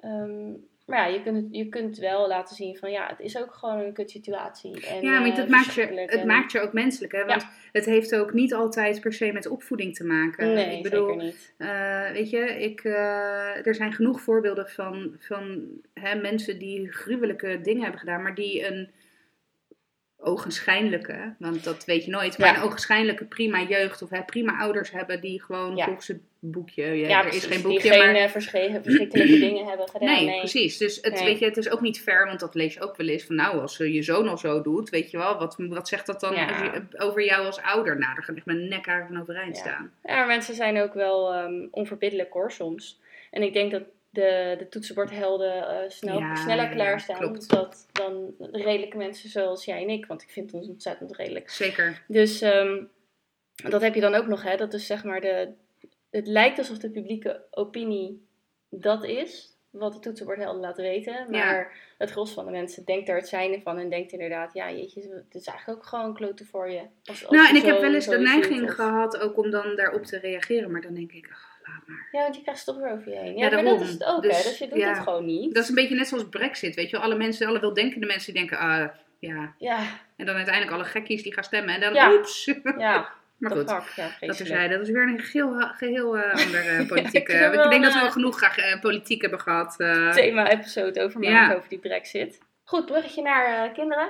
[0.00, 0.52] Ehm,
[0.86, 3.54] maar ja, je kunt, het, je kunt wel laten zien van, ja, het is ook
[3.54, 4.86] gewoon een kutsituatie.
[4.86, 7.24] En, ja, maar eh, het, maakt je, het en- maakt je ook menselijk, hè?
[7.24, 10.54] Want het heeft ook niet altijd per se met opvoeding te maken.
[10.54, 11.54] Nee, ik bedoel, zeker niet.
[11.58, 17.60] eh, weet je, ik, eh, er zijn genoeg voorbeelden van, van hè, mensen die gruwelijke
[17.62, 18.90] dingen hebben gedaan, maar die een
[20.16, 22.56] ogenschijnlijke, want dat weet je nooit, maar Ja.
[22.56, 25.84] een ogenschijnlijke prima jeugd of hè, prima ouders hebben die gewoon Ja.
[25.84, 28.78] volgens het boekje, ja, Ja, er precies, is geen die boekje, geen maar eh, versche-
[28.82, 30.08] verschrikkelijke dingen hebben gedaan.
[30.08, 30.38] Nee, nee.
[30.38, 30.76] precies.
[30.78, 31.24] Dus het, Nee.
[31.24, 33.34] weet je, het is ook niet fair, want dat lees je ook wel eens van,
[33.36, 36.20] nou, als eh, je zoon al zo doet, weet je wel, wat, wat zegt dat
[36.20, 36.62] dan Ja.
[36.62, 37.98] je- over jou als ouder?
[37.98, 39.62] Nou, daar gaat echt mijn nek van overeind Ja.
[39.62, 39.92] staan.
[40.02, 43.00] Ja, maar mensen zijn ook wel ehm, onverbiddelijk hoor soms.
[43.30, 48.34] En ik denk dat de, de toetsenbordhelden eh, snel, Ja, sneller ja, klaarstaan dat, dan
[48.52, 50.06] redelijke mensen zoals jij en ik.
[50.06, 51.50] Want ik vind ons ontzettend redelijk.
[51.50, 52.02] Zeker.
[52.08, 52.82] Dus ehm,
[53.54, 54.56] dat heb je dan ook nog, hè.
[54.56, 55.48] Dat is zeg maar de...
[56.16, 58.26] Het lijkt alsof de publieke opinie
[58.70, 61.26] dat is, wat de toetsenbordhelden laten weten.
[61.30, 64.70] Maar het gros van de mensen denkt er het zijne van en denkt inderdaad, ja
[64.72, 66.80] jeetje, het is eigenlijk ook gewoon kloten voor je.
[67.04, 69.76] Als, als nou, en ik heb wel eens de neiging of- gehad ook om dan
[69.76, 72.08] daarop te reageren, maar dan denk ik, oh, laat maar.
[72.12, 73.36] Ja, want je krijgt het toch weer over je heen.
[73.36, 74.42] Ja, Ja, maar dat is het ook, Dus, hè.
[74.48, 74.88] Dus je doet ja.
[74.88, 75.54] het gewoon niet.
[75.54, 77.04] Dat is een beetje net zoals Brexit, weet je wel.
[77.04, 79.54] Alle mensen, alle weldenkende mensen die denken, ah, ja.
[79.58, 79.78] Ja,
[80.16, 82.52] En dan uiteindelijk alle gekkies die gaan stemmen en dan, oeps.
[82.78, 83.08] ja.
[83.48, 83.94] maar goed.
[83.96, 87.32] ja, Dat terzijde, dat is weer een geheel, geheel eh, andere Ik politieke...
[87.32, 89.80] heb ik wel, denk dat we eh, wel genoeg graag eh, politiek hebben gehad.
[89.80, 90.12] eh.
[90.12, 92.38] Thema-episode over maken over die brexit.
[92.64, 94.08] Goed, bruggetje naar eh, kinderen.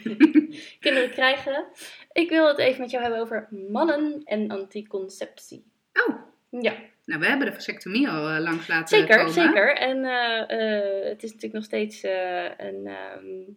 [0.80, 1.64] kinderen krijgen.
[2.12, 5.64] Ik wil het even met jou hebben over mannen en anticonceptie.
[6.08, 6.16] Oh,
[6.60, 6.72] Ja,
[7.04, 9.32] nou we hebben de vasectomie al eh, langs laten zeker, komen.
[9.32, 9.76] zeker.
[9.76, 12.86] En eh, eh, het is natuurlijk nog steeds eh, een...
[12.86, 13.52] ehm,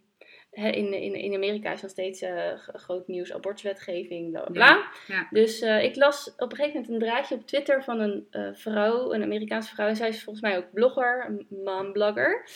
[0.64, 4.66] in, in, in Amerika is nog steeds eh, groot nieuws, abortuswetgeving, bla bla bla.
[4.68, 5.28] Ja, ja.
[5.32, 8.50] Dus eh, ik las op een gegeven moment een draadje op Twitter van een eh,
[8.54, 9.88] vrouw, een Amerikaanse vrouw.
[9.88, 12.50] En zij is volgens mij ook blogger, een momblogger.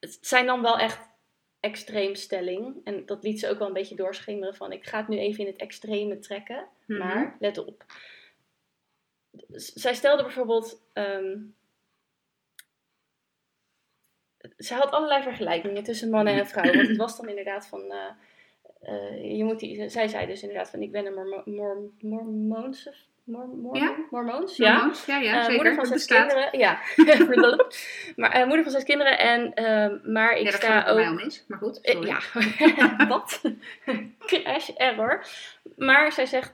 [0.00, 1.06] Het zijn dan wel echt
[1.60, 2.76] extreemstelling.
[2.84, 5.40] En dat liet ze ook wel een beetje doorschemeren van ik ga het nu even
[5.40, 6.66] in het extreme trekken.
[6.86, 6.98] Mhm.
[6.98, 7.84] Maar let op.
[9.50, 10.82] Z- Zij stelde bijvoorbeeld.
[10.92, 11.36] ehm,
[14.56, 16.76] zij had allerlei vergelijkingen tussen mannen en vrouwen.
[16.76, 17.90] Want het was dan inderdaad van.
[17.92, 17.98] eh,
[18.80, 22.94] eh, je moet die, zij zei dus inderdaad van ik ben een mormo mor, mormoonse.
[23.24, 23.96] Mor, mor, Ja?
[24.10, 24.56] Mormoons?
[24.56, 24.92] Ja.
[25.06, 25.54] Ja, ja, Eh, zeker.
[25.54, 26.26] moeder van zes bestaat.
[26.26, 26.58] kinderen.
[26.58, 26.78] Ja.
[28.16, 29.18] maar moeder van zes kinderen.
[29.18, 30.96] En, ehm, maar ik ja, dat sta ook.
[30.96, 31.44] mij mis.
[31.48, 32.06] Maar goed, sorry.
[32.06, 33.40] Ja, wat?
[34.18, 35.24] Crash error.
[35.76, 36.52] Maar zij zegt,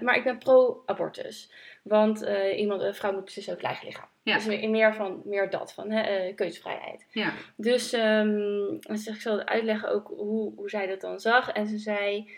[0.00, 1.52] maar ik ben pro-abortus.
[1.82, 2.24] Want
[2.56, 4.08] iemand, een vrouw moet beslissen over het eigen lichaam.
[4.24, 4.34] Ja.
[4.34, 7.06] Dus meer, van, meer dat, van hè, eh, keuzevrijheid.
[7.10, 7.32] Ja.
[7.56, 11.50] Dus ze zegt, ik zal uitleggen ook hoe, hoe zij dat dan zag.
[11.50, 12.30] En ze zei,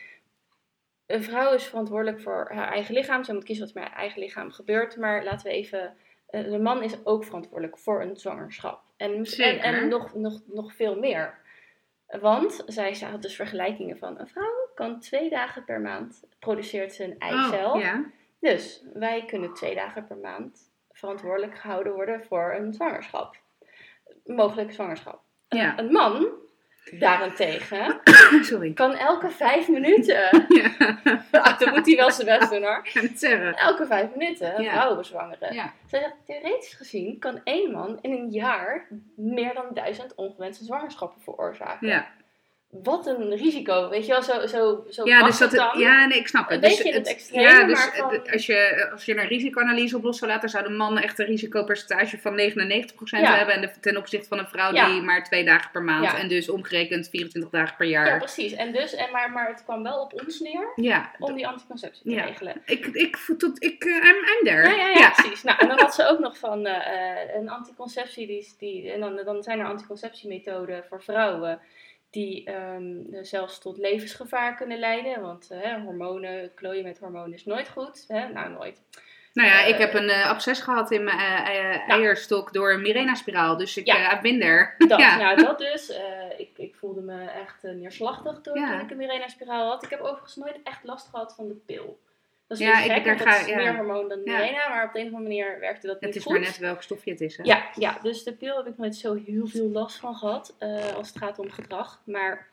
[1.06, 3.24] een vrouw is verantwoordelijk voor haar eigen lichaam.
[3.24, 4.96] Zij moet kiezen wat er met haar eigen lichaam gebeurt.
[4.96, 5.96] Maar laten we even,
[6.26, 8.82] eh, de man is ook verantwoordelijk voor een zwangerschap.
[8.96, 9.64] En, en, Zeker.
[9.64, 11.38] en nog, nog, nog veel meer.
[12.06, 17.04] Want zij had dus vergelijkingen van een vrouw kan twee dagen per maand produceert ze
[17.04, 17.72] een eicel.
[17.72, 18.04] Oh, ja.
[18.40, 20.74] Dus wij kunnen twee dagen per maand
[21.06, 23.36] verantwoordelijk gehouden worden voor een zwangerschap.
[24.24, 25.20] Mogelijke zwangerschap.
[25.48, 25.78] Ja.
[25.78, 26.28] Een man,
[26.98, 28.00] daarentegen,
[28.42, 28.72] Sorry.
[28.72, 30.46] kan elke vijf minuten.
[30.48, 32.80] Ja, Nou, dan moet hij wel zijn best doen hoor.
[32.82, 33.54] ik ga het zeggen.
[33.56, 34.72] Elke vijf minuten een Ja.
[34.72, 35.54] vrouw bezwangeren.
[35.54, 35.72] Ja.
[35.86, 41.22] Zij zegt, theoretisch gezien kan één man in een jaar meer dan duizend ongewenste zwangerschappen
[41.22, 41.88] veroorzaken.
[41.88, 42.06] Ja,
[42.70, 46.18] Wat een risico, weet je wel, zo, zo, zo ja dus dat, het ja, nee,
[46.18, 46.62] ik snap het.
[46.62, 49.26] Een dus beetje het extreme, ja, dus maar van- het- als, je, als je een
[49.28, 53.36] risicoanalyse op los zou laten, zou de man echt een risicopercentage van 99% Ja.
[53.36, 53.54] hebben.
[53.54, 54.86] En de, ten opzichte van een vrouw Ja.
[54.88, 56.04] die maar twee dagen per maand.
[56.04, 56.18] Ja.
[56.18, 58.18] En dus omgerekend 24 dagen per Ja, jaar.
[58.18, 58.52] precies.
[58.52, 62.02] En dus, en maar, maar het kwam wel op ons neer Ja, om die anticonceptie
[62.02, 62.24] te Ja.
[62.24, 62.62] regelen.
[62.64, 64.68] ik, ik, tot, ik, eh, I'm, I'm there.
[64.68, 65.42] Ja, ja, ja, precies.
[65.42, 68.26] Nou, en dan had ze ook nog van eh, eh, een anticonceptie.
[68.26, 71.60] Die, die, en dan, dan zijn er anticonceptiemethoden voor vrouwen
[72.16, 75.20] die ehm, zelfs tot levensgevaar kunnen leiden.
[75.22, 78.04] Want eh, hormonen, klooien met hormonen is nooit goed.
[78.08, 78.28] Hè?
[78.28, 78.82] Nou, nooit.
[79.32, 81.90] Nou ja, Eh, ik heb een absces gehad in mijn Nou.
[81.90, 83.56] eierstok door een Mirena-spiraal.
[83.56, 84.18] Dus ik Ja.
[84.20, 84.74] there.
[84.88, 85.16] Dat, Ja.
[85.16, 85.92] nou, dat dus.
[86.36, 88.70] Ik, ik voelde me echt neerslachtig toen, Ja.
[88.70, 89.84] toen ik een Mirena-spiraal had.
[89.84, 91.98] Ik heb overigens nooit echt last gehad van de pil.
[92.48, 93.56] Dat is Ja, ik- want dat ga- is ja.
[93.56, 94.38] meer hormoon dan Ja.
[94.38, 94.68] Mirena.
[94.68, 96.32] Maar op de een of andere manier werkte dat Het niet is goed.
[96.32, 97.36] maar net welk stofje het is.
[97.36, 97.42] Hè?
[97.44, 100.94] Ja, ja, dus de pil heb ik nooit zo heel veel last van gehad eh,
[100.94, 102.02] als het gaat om gedrag.
[102.04, 102.48] Maar,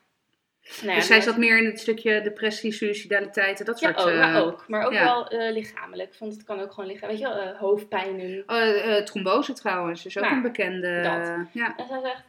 [0.76, 4.10] nou ja, dus zij zat meer in het stukje depressie, suicidaliteit en dat ja, soort...
[4.12, 4.64] eh, maar ook.
[4.68, 5.04] Maar ook ja.
[5.04, 6.08] wel eh, lichamelijk.
[6.10, 7.08] Ik vond het kan ook gewoon liggen.
[7.08, 8.46] Weet je wel, eh, hoofdpijnen.
[8.46, 11.00] eh, trombose trouwens, is ook Nou, een bekende...
[11.02, 11.46] dat.
[11.52, 11.76] Ja.
[11.76, 12.26] En zij zegt,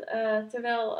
[0.51, 0.99] terwijl,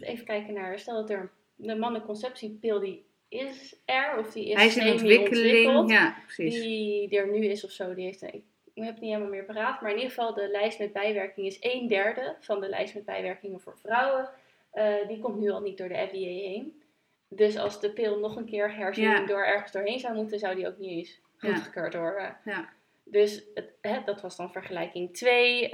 [0.00, 1.30] even kijken naar, stel dat er
[1.62, 5.90] een mannenconceptiepil die is er, of die is Hij is in ontwikkeling.
[5.92, 6.62] Ja, precies.
[6.62, 8.42] die er nu is of zo, die heeft, ik
[8.74, 11.56] heb het niet helemaal meer paraat, maar in ieder geval de lijst met bijwerkingen is
[11.60, 14.28] een derde van de lijst met bijwerkingen voor vrouwen.
[14.70, 16.82] Eh, die komt nu al niet door de FDA heen.
[17.28, 19.26] Dus als de pil nog een keer herzien Ja.
[19.26, 21.48] door ergens doorheen zou moeten, zou die ook niet eens Ja.
[21.54, 22.36] goedgekeurd worden.
[22.44, 22.68] Ja.
[23.04, 25.68] Dus het, hè, dat was dan vergelijking 2.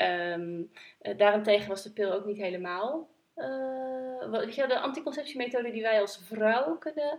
[1.16, 3.08] daarentegen was de pil ook niet helemaal.
[3.34, 7.18] eh, wat, wel, de anticonceptiemethoden die wij als vrouw kunnen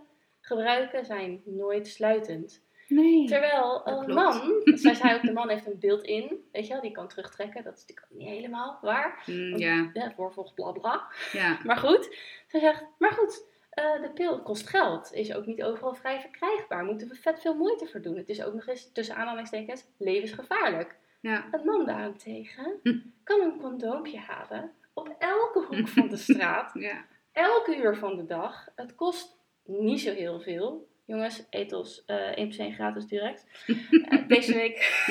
[0.56, 2.62] gebruiken zijn nooit sluitend.
[2.88, 3.26] Nee.
[3.26, 4.12] Terwijl een klopt.
[4.14, 7.08] man, zij zei ook, de man heeft een beeld in, weet je wel, die kan
[7.08, 7.64] terugtrekken.
[7.64, 9.22] Dat is natuurlijk ook niet helemaal waar.
[9.26, 11.06] Mm, ja, Ja, voorvolg bla bla.
[11.32, 11.58] ja.
[11.64, 15.12] Maar goed, zij zegt, maar goed, eh, de pil kost geld.
[15.12, 16.84] Is ook niet overal vrij verkrijgbaar.
[16.84, 18.16] Moeten we vet veel moeite voor doen.
[18.16, 20.96] Het is ook nog eens, tussen aanhalingstekens, levensgevaarlijk.
[21.20, 21.44] ja.
[21.50, 22.98] Een man daarentegen Hm.
[23.24, 27.04] kan een condoompje halen op elke hoek van de straat, ja.
[27.32, 28.68] elke uur van de dag.
[28.76, 29.38] Het kost
[29.78, 30.88] niet zo heel veel.
[31.04, 33.46] Jongens, etels eh 1% gratis direct.
[34.08, 35.04] Eh, deze week.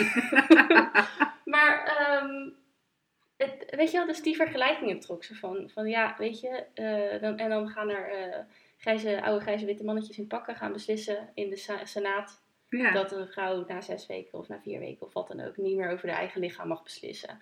[1.53, 2.49] maar, ehm,
[3.37, 5.69] het, weet je wel, dus die vergelijkingen trok ze van.
[5.73, 8.45] Van ja, weet je, eh, dan, en dan gaan er
[8.77, 12.91] grijze, oude grijze witte mannetjes in pakken gaan beslissen in de Senaat ja.
[12.91, 15.75] dat een vrouw na zes weken of na vier weken of wat dan ook niet
[15.77, 17.39] meer over haar eigen lichaam mag beslissen.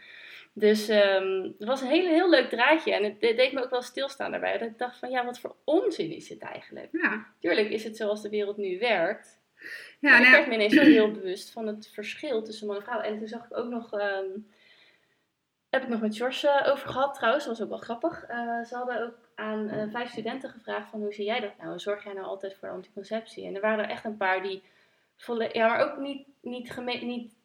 [0.53, 3.69] Dus ehm, het was een heel, heel leuk draadje en het de- deed me ook
[3.69, 4.57] wel stilstaan daarbij.
[4.57, 6.89] Dat ik dacht van ja, wat voor onzin is dit eigenlijk?
[6.91, 7.25] ja.
[7.39, 9.39] Tuurlijk is het zoals de wereld nu werkt.
[9.99, 12.75] Ja, maar nou ik werd me ineens zo heel bewust van het verschil tussen man
[12.75, 12.99] en vrouw.
[12.99, 14.25] En toen zag ik ook nog, ehm,
[15.69, 18.23] heb ik nog met George eh, over gehad trouwens, dat was ook wel grappig.
[18.23, 21.79] Eh, ze hadden ook aan eh, vijf studenten gevraagd van hoe zie jij dat nou?
[21.79, 23.45] Zorg jij nou altijd voor anticonceptie?
[23.45, 24.63] En er waren er echt een paar die,
[25.17, 27.36] volle, ja maar ook niet, niet, geme- niet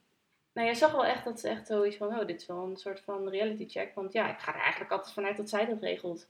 [0.53, 2.77] nou, je zag wel echt dat ze echt zoiets van, oh, dit is wel een
[2.77, 3.95] soort van reality check.
[3.95, 6.29] Want ja, ik ga er eigenlijk altijd vanuit dat zij dat regelt.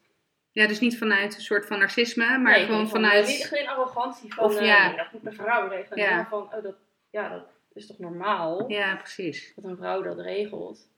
[0.50, 3.26] ja, dus niet vanuit een soort van narcisme, maar Nee, gewoon vanuit...
[3.26, 4.86] Niet, geen arrogantie van, Of eh, ja.
[4.88, 5.98] nee, dat moet een vrouw regelen.
[5.98, 6.14] Ja.
[6.16, 6.74] Maar van, oh, dat,
[7.10, 9.52] ja, dat is toch normaal Ja, precies.
[9.54, 10.88] dat een vrouw dat regelt.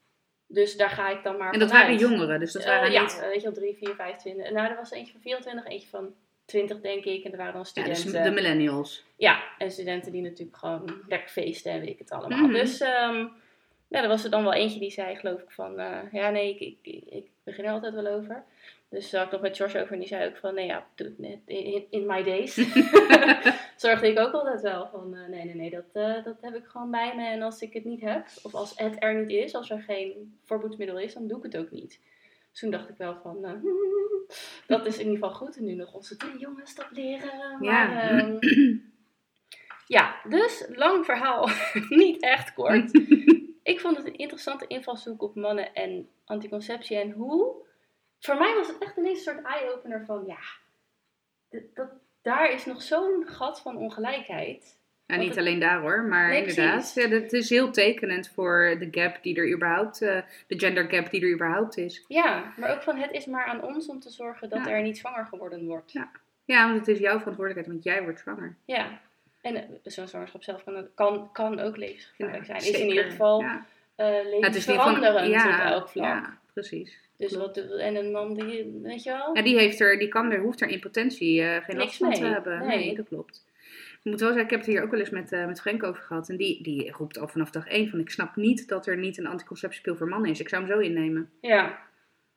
[0.47, 1.87] Dus daar ga ik dan maar En dat vanuit.
[1.89, 3.21] waren jongeren, dus dat Eh, waren ja, niet...
[3.21, 4.51] weet je wel, 3, 4, 25.
[4.51, 7.25] Nou, er was eentje van 24, eentje van 20, denk ik.
[7.25, 8.35] En er waren dan Ja, dus studenten.
[8.35, 9.05] de millennials.
[9.17, 12.39] Ja, en studenten die natuurlijk gewoon lekker feesten en weet ik het allemaal.
[12.39, 12.53] Mhm.
[12.53, 13.27] Dus ehm,
[13.89, 15.79] ja, er was er dan wel eentje die zei, geloof ik, van...
[15.79, 18.45] eh, ja, nee, ik, ik, ik, ik begin er altijd wel over.
[18.89, 20.55] Dus daar had ik nog met George over en die zei ook van...
[20.55, 22.55] Nee, ja, doe het net in, in my days.
[23.77, 25.15] Zorgde ik ook altijd wel van...
[25.17, 27.27] eh, nee, nee, nee, dat, eh, dat heb ik gewoon bij me.
[27.27, 30.39] En als ik het niet heb, of als het er niet is, als er geen
[30.45, 31.99] voorboedsmiddel is, dan doe ik het ook niet.
[32.55, 33.45] Toen dacht ik wel van...
[33.45, 33.53] eh,
[34.77, 35.57] dat is in ieder geval goed.
[35.57, 37.59] En nu nog onze drie jongens dat leren.
[37.59, 37.63] Maar,
[37.93, 38.11] Ja.
[38.11, 38.37] ehm,
[39.97, 41.49] ja, dus lang verhaal,
[41.89, 42.95] niet echt kort.
[43.73, 47.63] ik vond het een interessante invalshoek op mannen en anticonceptie en hoe.
[48.19, 50.41] Voor mij was het echt ineens een soort eye-opener van ja,
[51.75, 51.89] dat,
[52.23, 54.79] daar is nog zo'n gat van ongelijkheid.
[55.07, 56.93] Ja, Want niet het- alleen daar hoor, maar Nee, inderdaad.
[56.95, 61.11] Ja, het is heel tekenend voor de gap die er überhaupt, eh, de gender gap
[61.11, 62.05] die er überhaupt is.
[62.09, 64.71] Ja, maar ook van het is maar aan ons om te zorgen dat Ja.
[64.71, 65.93] er niet zwanger geworden wordt.
[65.93, 66.11] Ja.
[66.45, 68.55] Ja, want het is jouw verantwoordelijkheid, want jij wordt zwanger.
[68.65, 69.01] Ja.
[69.41, 72.59] En eh, zo'n zwangerschap zelf kan, kan, kan ook levensgevaarlijk zijn.
[72.59, 72.89] Is in zeker.
[72.89, 73.65] ieder geval in ieder
[73.97, 76.05] geval- levensveranderend ja, op elk vlak.
[76.05, 76.99] Ja, precies.
[77.17, 79.37] Dus wat, en een man die, weet je wel?
[79.37, 82.25] Ja, die, heeft er, die kan er, hoeft er in potentie geen last van te
[82.25, 82.59] hebben.
[82.67, 82.77] Nee.
[82.79, 82.95] Nee.
[82.97, 83.45] dat klopt.
[84.05, 85.83] Ik moet wel zeggen, ik heb het hier ook wel eens met, eh met Frank
[85.83, 86.29] over gehad.
[86.29, 89.19] En die, die roept al vanaf dag één van, ik snap niet dat er niet
[89.19, 90.41] een anticonceptiepil voor mannen is.
[90.41, 91.31] Ik zou hem zo innemen.
[91.41, 91.79] Ja.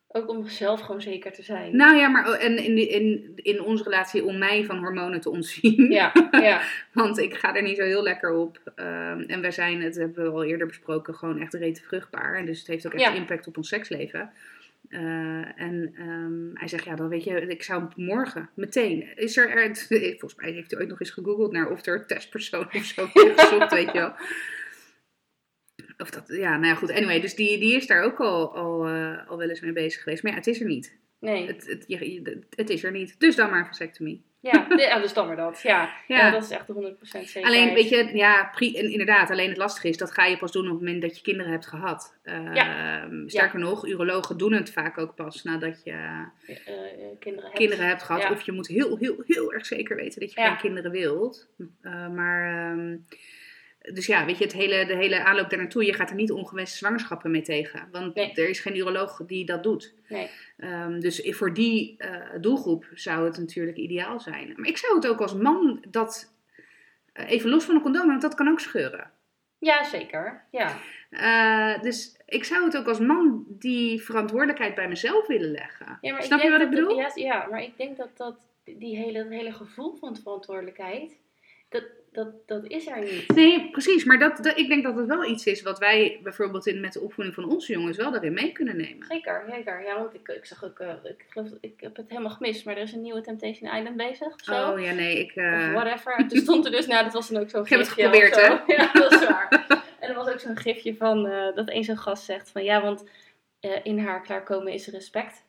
[0.08, 1.76] Ook om zelf gewoon zeker te zijn.
[1.76, 5.30] Nou ja, maar oh, en in, in, in onze relatie om mij van hormonen te
[5.30, 5.92] ontzien.
[5.92, 6.62] Ja, ja.
[6.94, 8.60] Want ik ga er niet zo heel lekker op.
[8.76, 12.36] Ehm, en wij zijn, het hebben we al eerder besproken, gewoon echt rete vruchtbaar.
[12.36, 13.14] En dus het heeft ook echt Ja.
[13.14, 14.32] impact op ons seksleven.
[14.90, 19.18] Eh, en ehm, hij zegt, ja, dan weet je, ik zou morgen, meteen.
[19.18, 19.76] Is er, er
[20.20, 23.72] volgens mij heeft hij ooit nog eens gegoogeld naar of er testpersoon of zo gezocht,
[23.72, 24.14] weet je wel.
[25.98, 26.92] Of dat, ja, nou ja, goed.
[26.92, 30.04] Anyway, dus die, die is daar ook al, al, eh, al wel eens mee bezig
[30.04, 30.24] geweest.
[30.24, 30.98] Maar ja, het is er niet.
[31.20, 31.48] Nee.
[31.48, 33.20] Het, het, je- je- het is er niet.
[33.20, 34.26] Dus dan maar een vasectomie.
[34.40, 35.62] Ja, ja dus dan maar dat.
[35.62, 35.90] Ja.
[36.08, 36.18] ja.
[36.18, 36.32] Ja.
[36.32, 37.46] dat is echt de 100% zekerheid.
[37.46, 40.52] Alleen, weet je, ja, pri- en inderdaad, alleen het lastige is, dat ga je pas
[40.52, 42.18] doen op het moment dat je kinderen hebt gehad.
[42.24, 42.54] Ehm,
[43.28, 48.22] Sterker nog, urologen doen het vaak ook pas nadat je Eh, kinderen kinderen hebt gehad.
[48.32, 51.48] Of je moet heel, heel, heel erg zeker weten dat je geen kinderen wilt.
[51.82, 52.96] Eh, maar, ehm,
[53.94, 56.32] dus ja, weet je, het hele, de hele aanloop daar naartoe, je gaat er niet
[56.32, 57.88] ongewenste zwangerschappen mee tegen.
[57.92, 58.32] Want Nee.
[58.34, 59.94] er is geen uroloog die dat doet.
[60.10, 60.30] Nee.
[60.58, 64.54] Ehm, dus voor die eh, doelgroep zou het natuurlijk ideaal zijn.
[64.56, 66.34] Maar ik zou het ook als man dat,
[67.14, 69.12] eh, even los van een condoom, want dat kan ook scheuren.
[69.60, 70.44] Ja, zeker.
[70.52, 70.78] Ja.
[71.10, 75.98] Eh, dus ik zou het ook als man die verantwoordelijkheid bij mezelf willen leggen.
[76.02, 76.98] ja Snap je wat ik bedoel?
[76.98, 81.18] dat- ja, ja, maar ik denk dat, dat die hele, dat hele gevoel van verantwoordelijkheid,
[81.70, 83.36] dat, dat, dat is er niet.
[83.36, 84.04] Nee, precies.
[84.06, 86.94] Maar dat, dat, ik denk dat het wel iets is wat wij bijvoorbeeld in, met
[86.94, 89.06] de opvoeding van onze jongens wel daarin mee kunnen nemen.
[89.08, 89.84] Zeker, zeker.
[89.84, 92.76] Ja, want ik, ik zag ook, eh, ik geloof, ik heb het helemaal gemist, maar
[92.76, 94.72] er is een nieuwe Temptation Island bezig of zo.
[94.72, 95.32] Oh ja, nee, ik...
[95.32, 96.14] eh, Of whatever.
[96.16, 98.36] En toen stond er dus, nou, dat was dan ook zo'n Ik heb het geprobeerd,
[98.36, 98.60] zo.
[98.76, 99.66] Ja, dat is waar.
[100.00, 102.82] En er was ook zo'n gifje van, eh, dat een zo'n gast zegt van, ja,
[102.82, 103.04] want
[103.84, 105.46] in haar klaarkomen is respect.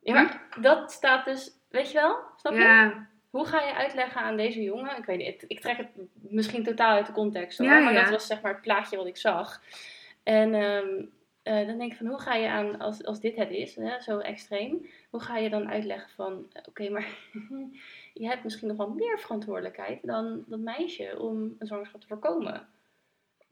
[0.00, 2.16] Ja, maar dat staat dus, weet je wel?
[2.36, 2.58] Snap je?
[2.58, 4.96] ja, Hoe ga je uitleggen aan deze jongen?
[4.98, 8.10] Ik weet niet, ik, trek het misschien totaal uit de context hoor, Ja, maar dat
[8.10, 9.62] was zeg maar het plaatje wat ik zag.
[10.22, 11.04] En ehm,
[11.42, 14.00] eh, dan denk ik van, hoe ga je aan, als, als dit het is, hè,
[14.00, 17.06] zo extreem, hoe ga je dan uitleggen van, eh, oké, maar
[18.22, 22.68] je hebt misschien nog wel meer verantwoordelijkheid dan dat meisje om een zwangerschap te voorkomen.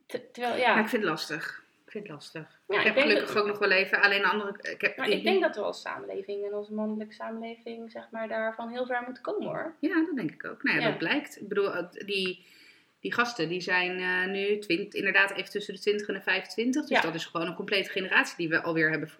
[0.06, 1.64] Te- terwijl, ja, ja, ik vind het lastig.
[1.90, 2.60] Ik vind het lastig.
[2.68, 4.54] Ja, ik ik heb gelukkig dat- ook nog wel even, alleen een andere...
[4.70, 8.28] Ik, heb, maar ik denk dat we als samenleving en als mannelijke samenleving, zeg maar,
[8.28, 9.74] daarvan heel ver moeten komen hoor.
[9.80, 10.62] Ja, dat denk ik ook.
[10.62, 10.88] Nou ja, Ja.
[10.88, 11.40] dat blijkt.
[11.40, 11.70] Ik bedoel,
[12.06, 12.46] die,
[13.00, 16.80] die gasten die zijn eh, nu twint, inderdaad even tussen de 20 en de 25.
[16.86, 17.00] Dus Ja.
[17.00, 19.10] dat is gewoon een complete generatie die we alweer hebben,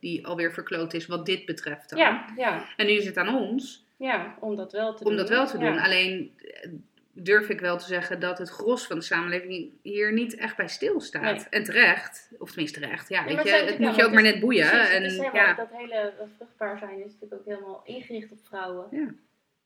[0.00, 1.90] die alweer verkloot is wat dit betreft.
[1.90, 1.98] Dan.
[1.98, 5.18] Ja, ja, En nu is het aan ons ja, om dat wel te om doen.
[5.18, 5.78] dat wel te doen.
[5.78, 6.70] Alleen eh,
[7.12, 10.68] durf ik wel te zeggen dat het gros van de samenleving hier niet echt bij
[10.68, 11.22] stilstaat.
[11.22, 11.46] Nee.
[11.50, 14.68] En terecht, of tenminste terecht, ja, weet je, het moet je ook maar net boeien.
[14.68, 17.80] Precies, het en, is helemaal, ja, Dat hele eh, vruchtbaar zijn is natuurlijk ook helemaal
[17.84, 18.86] ingericht op vrouwen.
[18.90, 19.14] Ja.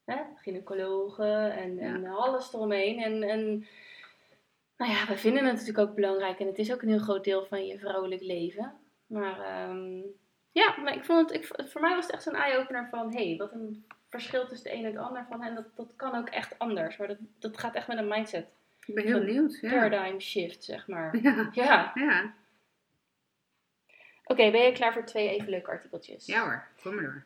[0.05, 0.23] Hè?
[0.37, 3.03] Gynaecologen en, en alles eromheen.
[3.03, 3.67] En, en
[4.77, 6.39] nou ja, we vinden het natuurlijk ook belangrijk.
[6.39, 8.75] En het is ook een heel groot deel van je vrouwelijk leven.
[9.07, 10.01] Maar ehm,
[10.57, 13.13] ja, maar ik vond het, ik, voor mij was het echt zo'n eye-opener van...
[13.13, 15.27] Hé, hey, wat een verschil tussen de een en het ander.
[15.29, 16.97] Van, en dat, dat kan ook echt anders.
[16.97, 18.47] Maar dat, dat gaat echt met een mindset.
[18.87, 19.59] ik ben heel benieuwd.
[19.61, 19.71] Ja.
[19.71, 21.17] Paradigm shift, zeg maar.
[21.23, 21.49] Ja.
[21.53, 21.91] Ja.
[21.95, 22.35] Ja.
[24.25, 26.27] Oké, ben je klaar voor twee even leuke artikeltjes?
[26.27, 27.25] ja hoor, kom maar door.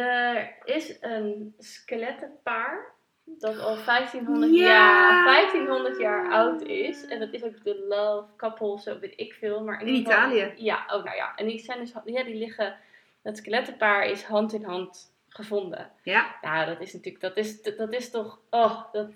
[0.00, 2.94] Er is een skelettenpaar
[3.38, 4.64] dat al 1500 Ja.
[4.66, 7.06] jaar, 1500 jaar oud is.
[7.06, 9.62] En dat is ook de love couple, zo weet ik veel.
[9.64, 10.52] Maar in, In ieder geval- Italië.
[10.56, 11.34] Ja, oh nou ja.
[11.36, 12.76] En die, zijn dus, ja, die liggen,
[13.22, 15.90] het skelettenpaar is hand in hand gevonden.
[16.02, 16.34] Ja.
[16.40, 19.06] Ja, dat is natuurlijk, dat is, dat is toch, oh, dat,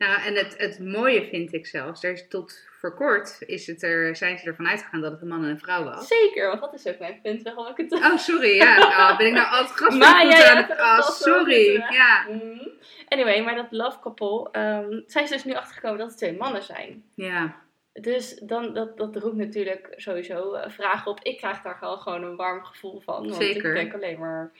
[0.00, 3.82] Nou, en het, het mooie vind ik zelfs, er is tot voor kort is het
[3.82, 6.08] er, zijn ze ervan uitgegaan dat het een man en een vrouw was.
[6.08, 7.92] zeker, want dat is ook mijn punt waarom ik het...
[7.92, 8.78] Oh, sorry, ja.
[9.10, 10.68] Oh, ben ik nou altijd Maar aan het...
[10.68, 11.72] het Oh, sorry.
[11.72, 12.26] Ja.
[12.28, 12.68] Mhm.
[13.08, 16.62] Anyway, maar dat love couple, ehm, zijn ze dus nu achtergekomen dat het twee mannen
[16.62, 17.04] zijn.
[17.14, 17.56] Ja.
[17.92, 21.20] Dus dan, dat, dat roept natuurlijk sowieso eh, vragen op.
[21.22, 23.22] Ik krijg daar wel gewoon een warm gevoel van.
[23.22, 23.70] Want Zeker.
[23.70, 24.52] ik denk alleen maar,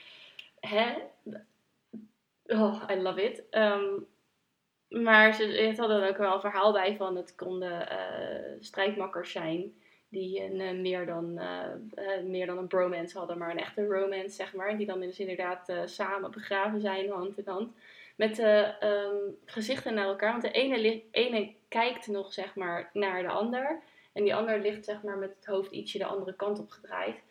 [0.59, 0.93] hè?
[2.45, 3.43] Oh, I love it.
[3.49, 3.83] Ehm,
[4.91, 9.73] maar ze het er ook wel een verhaal bij van het konden eh, strijdmakkers zijn.
[10.09, 14.35] Die een, eh, meer, dan, eh, meer dan een bromance hadden, maar een echte romance,
[14.35, 14.77] zeg maar.
[14.77, 17.73] Die dan dus inderdaad samen begraven zijn, hand in hand.
[18.15, 20.31] Met de ehm, gezichten naar elkaar.
[20.31, 23.81] Want de ene, ene kijkt nog, zeg maar, naar de ander.
[24.13, 27.23] En die ander ligt, zeg maar, met het hoofd ietsje de andere kant op gedraaid.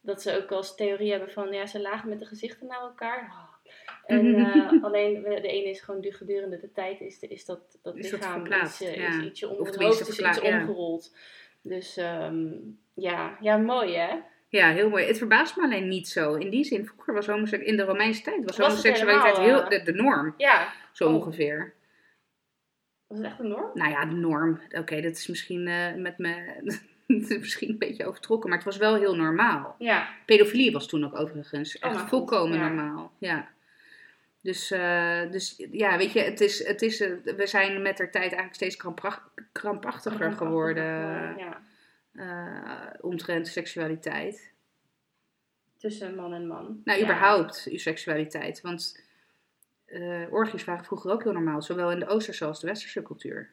[0.00, 3.20] Dat ze ook als theorie hebben van, ja, ze lagen met de gezichten naar elkaar.
[3.20, 3.57] Oh.
[4.08, 7.96] En eh, alleen de ene is gewoon du- gedurende de tijd is, is dat, dat
[7.96, 9.08] Is lichaam eh, ja.
[9.08, 10.58] is ietsje om, het hoofd is iets ja.
[10.58, 11.16] omgerold.
[11.62, 12.46] Dus ehm,
[12.94, 13.36] ja.
[13.40, 14.14] ja, mooi hè?
[14.48, 15.04] ja, heel mooi.
[15.06, 16.34] Het verbaast me alleen niet zo.
[16.34, 19.78] In die zin, vroeger was homosek in de Romeinse tijd was, Was homoseksualiteit helemaal, heel,
[19.84, 20.34] de, de norm.
[20.36, 21.14] Ja, Zo Oh.
[21.14, 21.74] ongeveer.
[23.06, 23.70] was het echt een norm?
[23.74, 24.60] Nou ja, de norm.
[24.70, 26.34] Oké, dat is misschien eh, met me...
[27.38, 29.74] misschien een beetje overtrokken, maar het was wel heel normaal.
[29.78, 32.68] Ja, Pedofilie was toen ook overigens Oh, echt god, volkomen ja.
[32.68, 33.12] normaal.
[33.18, 33.48] Ja.
[34.40, 38.04] Dus, eh, dus ja, weet je, het is, het is, eh, we zijn met de
[38.10, 40.84] tijd eigenlijk steeds krampach- krampachtiger geworden
[41.36, 41.62] Ja,
[42.12, 44.52] eh, omtrent seksualiteit.
[45.76, 46.80] tussen man en man.
[46.84, 47.04] Nou, Ja.
[47.04, 48.60] überhaupt uw seksualiteit.
[48.60, 49.06] Want
[50.30, 53.50] orgies waren vroeger ook heel normaal, zowel in de Oosterse als de Westerse cultuur.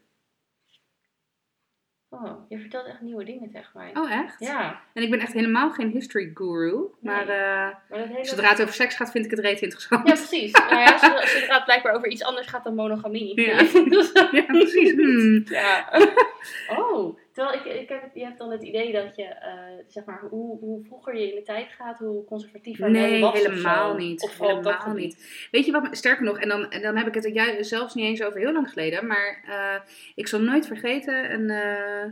[2.10, 3.92] Oh, je vertelt echt nieuwe dingen tegen mij.
[3.94, 4.36] Oh, echt?
[4.40, 7.36] Ja, En ik ben echt helemaal geen history guru, maar Nee.
[7.36, 7.42] eh,
[7.90, 8.26] maar dat hele...
[8.26, 10.08] zodra het over seks gaat, vind ik het reet interessant.
[10.08, 10.52] Ja, precies.
[10.52, 13.42] nou ja, zodra, zodra het blijkbaar over iets anders gaat dan monogamie.
[13.42, 13.58] Ja.
[14.32, 14.92] Ja, precies.
[14.92, 15.44] Hmm.
[15.46, 15.90] Ja.
[16.78, 19.54] Oh, terwijl ik, ik heb, je hebt dan het idee dat je, eh,
[19.88, 23.96] zeg maar, hoe, hoe vroeger je in de tijd gaat, hoe conservatiever Nee, was helemaal
[23.96, 24.24] niet.
[24.24, 25.48] Of helemaal niet.
[25.52, 28.06] Weet je wat, sterker nog, en dan, en dan heb ik het ju- zelfs niet
[28.06, 32.12] eens over heel lang geleden, maar eh, ik zal nooit vergeten, een, eh,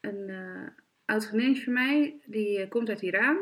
[0.00, 0.30] een
[1.04, 3.36] oud vriendinnetje van mij, die komt uit Iran.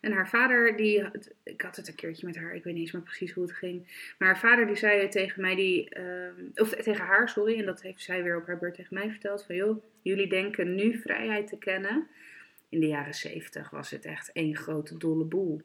[0.00, 1.04] En haar vader, die,
[1.42, 3.52] ik had het een keertje met haar, ik weet niet eens meer precies hoe het
[3.52, 3.86] ging.
[4.18, 7.82] Maar haar vader die zei tegen mij, die, ehm, of tegen haar, sorry, en dat
[7.82, 9.44] heeft zij weer op haar beurt tegen mij verteld.
[9.44, 12.08] Van joh, jullie denken nu vrijheid te kennen.
[12.68, 15.62] In de jaren zeventig was het echt één grote dolle boel.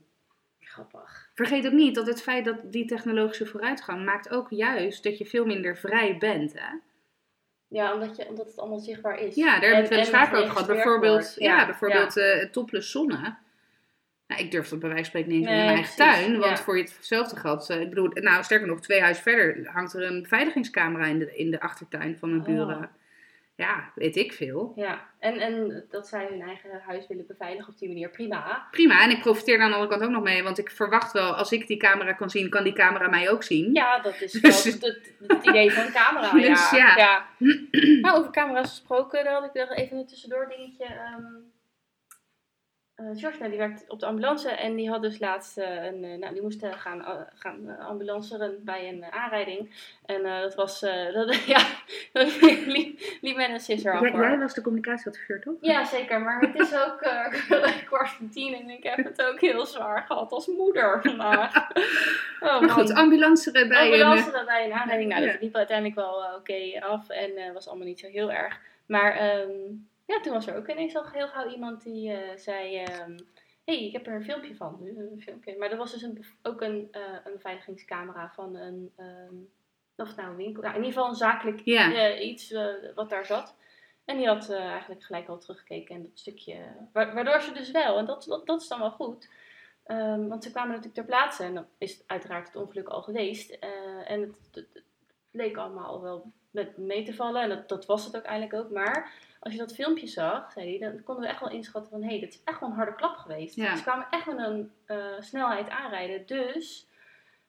[0.60, 1.30] Grappig.
[1.34, 5.26] Vergeet ook niet dat het feit dat die technologische vooruitgang maakt ook juist dat je
[5.26, 6.54] veel minder vrij bent.
[6.54, 6.76] Hè?
[7.68, 9.36] Ja, omdat, je, omdat het allemaal zichtbaar is.
[9.36, 10.68] Ja, daar hebben we het wel eens over gehad.
[10.68, 13.36] Bijvoorbeeld, ja, bijvoorbeeld eh, topless zonne.
[14.34, 16.14] Nou, ik durf dat bij wijze van spreken niet eens in Nee, mijn eigen precies,
[16.26, 16.40] tuin.
[16.40, 16.64] Want ja.
[16.64, 20.04] voor je hetzelfde geld, eh, ik bedoel, nou sterker nog, twee huizen verder hangt er
[20.04, 22.48] een beveiligingscamera in de, in de achtertuin van mijn Oh.
[22.68, 22.90] buren.
[23.56, 24.74] Ja, weet ik veel.
[24.76, 28.68] Ja, en, en dat zij hun eigen huis willen beveiligen op die manier, prima.
[28.72, 30.44] Prima, en ik profiteer daar aan de andere kant ook nog mee.
[30.44, 33.44] Want ik verwacht wel, als ik die camera kan zien, kan die camera mij ook
[33.44, 33.74] zien.
[33.74, 34.90] Ja, dat is Dus- wel
[35.28, 36.32] het, idee van een camera.
[36.50, 36.98] Dus ja.
[36.98, 37.26] ja.
[38.02, 40.86] Nou, over camera's gesproken, daar had ik nog even een tussendoor dingetje.
[40.86, 41.24] ehm
[43.12, 46.18] eh, George, die werkt op de ambulance en die had dus laatst eh, een, eh,
[46.18, 49.70] nou, die moest gaan, uh, gaan ambulanceren bij een aanrijding.
[50.06, 50.80] En dat was,
[51.14, 51.66] dat, ja,
[52.14, 54.02] dat liep, liep met een sisser af.
[54.02, 54.22] Jij, hoor.
[54.22, 55.54] jij was de communicatieadviseur, toch?
[55.62, 56.22] Ja, zeker.
[56.22, 60.04] Maar het is ook eh, kwart voor tien en ik heb het ook heel zwaar
[60.08, 61.52] gehad als moeder vandaag.
[62.40, 64.04] Oh, Maar goed, ambulanceren bij een...
[64.06, 65.10] ambulance bij een aanrijding.
[65.10, 65.32] Nou, Ja.
[65.32, 68.60] dat liep uiteindelijk wel oké af en was allemaal niet zo heel erg.
[68.86, 69.50] Maar ehm,
[70.06, 72.78] ja, toen was er ook ineens al heel gauw iemand die eh, zei...
[72.78, 73.18] ehm
[73.66, 74.78] hey, ik heb er een filmpje van.
[74.82, 75.58] Dus Een filmpje.
[75.58, 78.92] Maar er was dus een, ook een, eh, een beveiligingscamera van een...
[78.98, 79.36] ehm,
[79.96, 80.62] of nou een winkel...
[80.62, 81.62] Nou, in ieder geval een zakelijk
[81.94, 83.56] eh, iets eh, wat daar zat.
[84.06, 86.56] En die had eh, eigenlijk gelijk al teruggekeken en dat stukje...
[86.94, 89.30] wa- waardoor ze dus wel, en dat, dat, dat is dan wel goed...
[89.84, 93.52] Ehm, want ze kwamen natuurlijk ter plaatse en dan is uiteraard het ongeluk al geweest.
[93.52, 94.84] Eh, en het, het, het
[95.32, 97.42] leek allemaal al wel met mee te vallen.
[97.42, 98.72] En dat, dat was het ook eigenlijk ook.
[98.72, 99.12] Maar
[99.44, 102.02] als je dat filmpje zag, zei hij, dan konden we echt wel inschatten van...
[102.02, 103.56] Hé, hey, dit is echt wel een harde klap geweest.
[103.56, 103.76] Ja.
[103.76, 106.26] Ze kwamen echt met een eh, snelheid aanrijden.
[106.26, 106.88] Dus...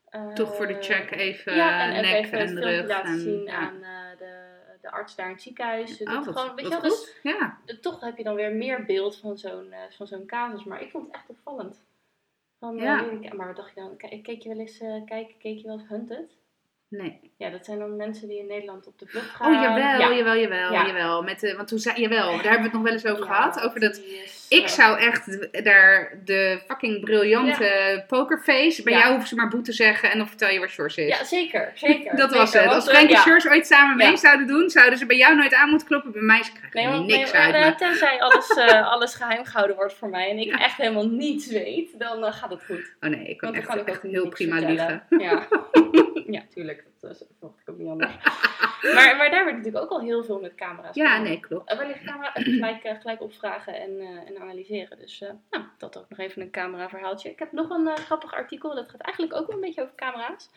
[0.09, 2.86] eh, Toch voor de check even ja, en ook nek even en rug.
[2.86, 3.57] laten en, zien ja.
[3.57, 4.42] aan eh, de,
[4.80, 6.03] de arts daar in het ziekenhuis.
[6.03, 7.16] Oh, Dat gewoon, weet je dus.
[7.22, 7.59] Ja.
[7.66, 10.64] eh, toch heb je dan weer meer beeld van zo'n eh, van zo'n casus.
[10.64, 11.82] Maar ik vond het echt opvallend.
[12.59, 13.34] Van, eh, Ja.
[13.34, 13.97] maar wat dacht je dan?
[13.97, 16.36] Ke- Keek je wel eens, eh, kijk, keek je wel eens Hunted?
[16.97, 17.20] Nee.
[17.36, 19.55] Ja, dat zijn dan mensen die in Nederland op de vlucht gaan.
[19.55, 20.16] Oh, jawel, Ja.
[20.16, 20.86] jawel, jawel, Ja.
[20.86, 21.22] jawel.
[21.22, 23.32] Met de, want toen zei, jawel, daar hebben we het nog wel eens over Ja,
[23.34, 23.61] gehad.
[23.64, 29.28] Over dat, is, ik eh, zou echt daar de fucking briljante pokerface, bij jou hoeven
[29.28, 31.18] ze maar boe te zeggen en dan vertel je waar Sjors is.
[31.18, 31.72] Ja, zeker.
[31.74, 32.74] zeker dat was zeker, het.
[32.76, 33.16] Als eh, Frank en.
[33.16, 36.12] Sjors ooit samen mee zouden doen, zouden ze bij jou nooit aan moeten kloppen.
[36.12, 37.66] Bij mij ze krijgen Nee, want niks nee, uit maar, me.
[37.66, 38.57] eh, tenzij alles,
[38.95, 42.64] alles geheim gehouden wordt voor mij en ik echt helemaal niets weet, dan gaat het
[42.64, 42.92] goed.
[43.01, 45.03] Oh nee, ik kan Want echt, echt heel prima vertellen.
[45.09, 45.26] liegen.
[45.28, 45.47] Ja,
[46.26, 46.84] ja tuurlijk.
[47.00, 48.12] Dat, dat verwacht ik ook niet anders.
[48.94, 50.94] maar, maar daar werd natuurlijk ook al heel veel met camera's.
[50.94, 51.72] Ja, nee, klopt.
[51.72, 54.98] Uh, wellicht camera gelijk, eh, gelijk opvragen en, eh, en analyseren.
[54.98, 57.30] Dus eh, nou, dat ook nog even een cameraverhaaltje.
[57.30, 58.74] Ik heb nog een eh, grappig artikel.
[58.74, 60.50] Dat gaat eigenlijk ook wel een beetje over camera's.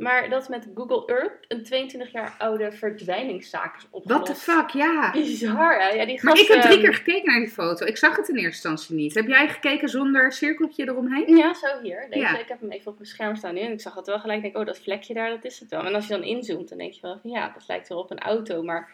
[0.00, 4.26] Maar dat met Google Earth een 22 jaar oude verdwijningszaak is opgelost.
[4.26, 5.10] What the fuck, ja.
[5.10, 5.88] Bizar, hè?
[5.88, 7.86] Ja, die Maar gast, ik heb drie ehm, keer gekeken naar die foto.
[7.86, 9.14] Ik zag het in eerste instantie niet.
[9.14, 11.36] Heb jij gekeken zonder cirkeltje eromheen?
[11.36, 12.06] Ja, zo hier.
[12.10, 12.38] Deze, Ja.
[12.38, 13.60] Ik heb hem even op mijn scherm staan nu.
[13.60, 14.42] En ik zag het wel gelijk.
[14.42, 15.84] denk, oh, dat vlekje daar, dat is het wel.
[15.84, 18.10] En als je dan inzoomt, dan denk je wel van, ja, dat lijkt wel op
[18.10, 18.62] een auto.
[18.62, 18.90] Maar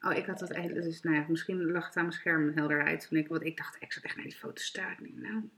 [0.00, 0.84] Oh, ik had dat eigenlijk.
[0.84, 3.08] Dus, nou ja, misschien lag het aan mijn scherm helder uit.
[3.08, 5.50] Toen ik, want ik dacht, ik zat echt naar die foto denk, nou,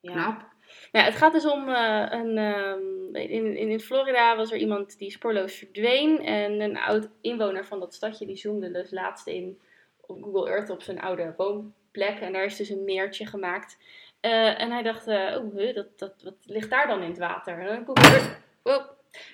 [0.00, 0.40] knap.
[0.40, 0.48] Ja,
[0.92, 2.38] het gaat dus om eh, een.
[2.38, 6.24] ehm, in, in, in Florida was er iemand die spoorloos verdween.
[6.24, 9.58] En een oud inwoner van dat stadje die zoomde dus laatst in
[10.00, 12.20] op Google Earth op zijn oude woonplek.
[12.20, 13.78] En daar is dus een meertje gemaakt.
[14.20, 17.58] Eh, en hij dacht, eh, oh, dat, dat, wat ligt daar dan in het water?
[17.68, 18.38] En Google Earth.
[18.62, 18.86] Oh,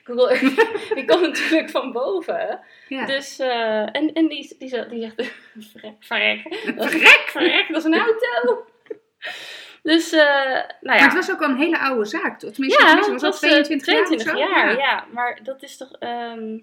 [0.05, 2.61] Google Earth, die komt natuurlijk van boven.
[2.89, 3.07] Ja.
[3.07, 5.33] Dus, en, en die, die, zegt- die zegt,
[5.73, 6.41] verrek, verrek.
[6.77, 7.25] Verrek!
[7.27, 8.65] verrek, dat is een auto.
[9.85, 10.81] Dus, eh, nou ja.
[10.81, 12.39] Maar het was ook al een hele oude zaak.
[12.39, 12.53] toch?
[12.53, 14.39] Tenminste, Ja, tenminste, was dat eh, 22, jaar of 22 zo?
[14.55, 14.79] jaar, Ja.
[14.79, 15.07] ja.
[15.13, 16.59] Maar dat is toch, ehm,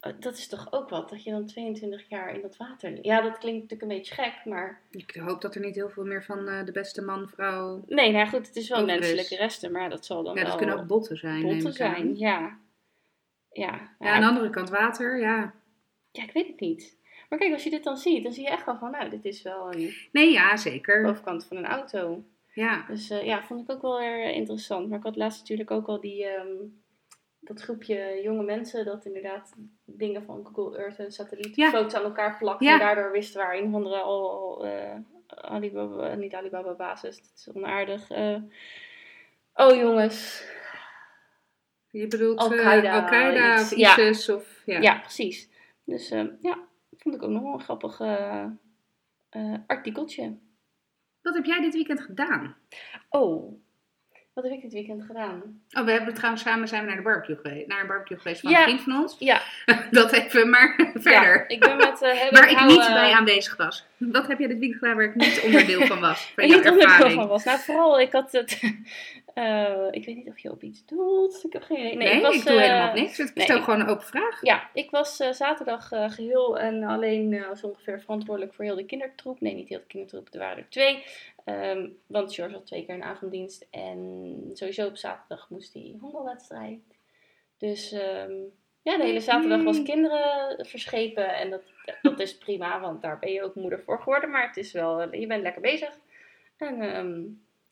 [0.00, 2.98] eh, dat is toch ook wat, dat je dan 22 jaar in dat water.
[3.02, 4.80] Ja, dat klinkt natuurlijk een beetje gek, maar...
[4.90, 7.84] Ik hoop dat er niet heel veel meer van eh, de beste man, vrouw...
[7.86, 10.48] Nee, nou ja, goed, het is wel menselijke resten, maar dat zal dan Ja, dat
[10.48, 11.42] wel kunnen ook botten zijn.
[11.42, 12.16] neem botten zijn.
[12.18, 12.58] Ja.
[13.52, 13.80] Ja.
[13.98, 15.52] Ja, aan de andere kant water, ja.
[16.12, 16.96] ja, ik weet het niet.
[17.28, 19.24] Maar kijk, als je dit dan ziet, dan zie je echt wel van, nou, dit
[19.24, 21.02] is wel een Nee, ja, zeker.
[21.02, 22.24] bovenkant van een auto.
[22.52, 22.84] Ja.
[22.88, 24.88] Dus eh, ja, vond ik ook wel weer eh, interessant.
[24.88, 26.56] Maar ik had laatst natuurlijk ook al die, ehm,
[27.40, 29.52] dat groepje jonge mensen dat inderdaad
[29.84, 32.64] dingen van Google Earth en satellietfoto's aan elkaar plakte.
[32.64, 32.72] Ja.
[32.72, 34.96] En daardoor wisten waar een of andere al, eh,
[35.26, 38.10] Alibaba, niet Alibaba basis, dat is onaardig.
[38.10, 38.36] eh.
[39.54, 40.46] oh jongens,
[41.90, 43.98] Je bedoelt Al-Qaeda, Al-Qaeda of Ja.
[43.98, 44.62] ISIS of...
[44.66, 44.80] Ja.
[44.80, 45.50] ja, precies.
[45.84, 46.58] Dus eh, ja,
[46.96, 48.00] vond ik ook nog wel een grappig
[49.66, 50.36] artikeltje.
[51.22, 52.56] Wat heb jij dit weekend gedaan?
[53.08, 53.60] Oh,
[54.32, 55.62] wat heb ik dit weekend gedaan?
[55.70, 57.66] Oh, we hebben trouwens samen zijn we naar de barbecue geweest.
[57.66, 58.58] Naar een barbecue geweest van Ja.
[58.58, 59.16] een vriend van ons.
[59.18, 59.42] Ja,
[59.90, 61.38] Dat even, maar verder.
[61.38, 63.86] Ja, ik ben met uh, waar ik niet bij aanwezig was.
[64.10, 66.20] Wat heb jij dit weekend gedaan waar ik niet onderdeel van was?
[66.36, 67.44] Van niet onderdeel van was.
[67.44, 68.60] Nou, vooral, ik had het.
[69.34, 71.44] eh, ik weet niet of je op iets doelt.
[71.44, 71.96] Ik heb geen idee.
[71.96, 73.18] Nee, ik, was, doe eh, helemaal niks.
[73.18, 74.38] Ik nee, stel ik- gewoon een open vraag.
[74.42, 78.76] Ja, ik was eh, zaterdag eh, geheel en alleen eh, zo ongeveer verantwoordelijk voor heel
[78.76, 79.40] de kindertroep.
[79.40, 81.04] Nee, niet heel de kindertroep, er waren er twee.
[81.44, 83.66] Ehm, want George had twee keer een avonddienst.
[83.70, 86.80] En sowieso op zaterdag moest hij hongerwedstrijd.
[87.58, 88.32] Dus ehm,
[88.82, 91.34] ja, de hele zaterdag was kinderen verschepen.
[91.34, 91.62] En dat,
[92.02, 94.30] dat is prima, want daar ben je ook moeder voor geworden.
[94.30, 95.98] Maar het is wel, je bent lekker bezig.
[96.56, 97.22] En ehm,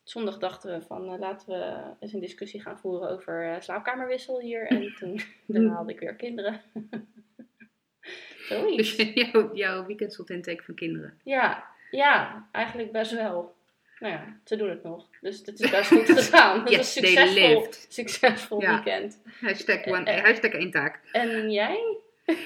[0.03, 4.39] zondag dachten we van, eh, laten we eens een discussie gaan voeren over eh, slaapkamerwissel
[4.39, 4.67] hier.
[4.67, 6.61] En toen daarna had ik weer kinderen.
[8.47, 8.95] Zoiets.
[8.95, 11.19] Dus jouw, jouw weekend stond in het teken van kinderen.
[11.23, 13.55] Ja, ja, eigenlijk best wel.
[13.99, 15.07] Nou ja, ze doen het nog.
[15.21, 16.59] Dus het is best goed gegaan.
[16.59, 18.73] Het Yes, was succesvol, succesvol Ja.
[18.73, 19.21] weekend.
[19.41, 20.99] Hashtag, one, Eh, hashtag één taak.
[21.11, 21.97] En jij?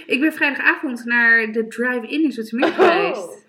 [0.05, 2.75] Ik ben vrijdagavond naar de drive-in in Zoetermeer Oh.
[2.75, 3.43] geweest.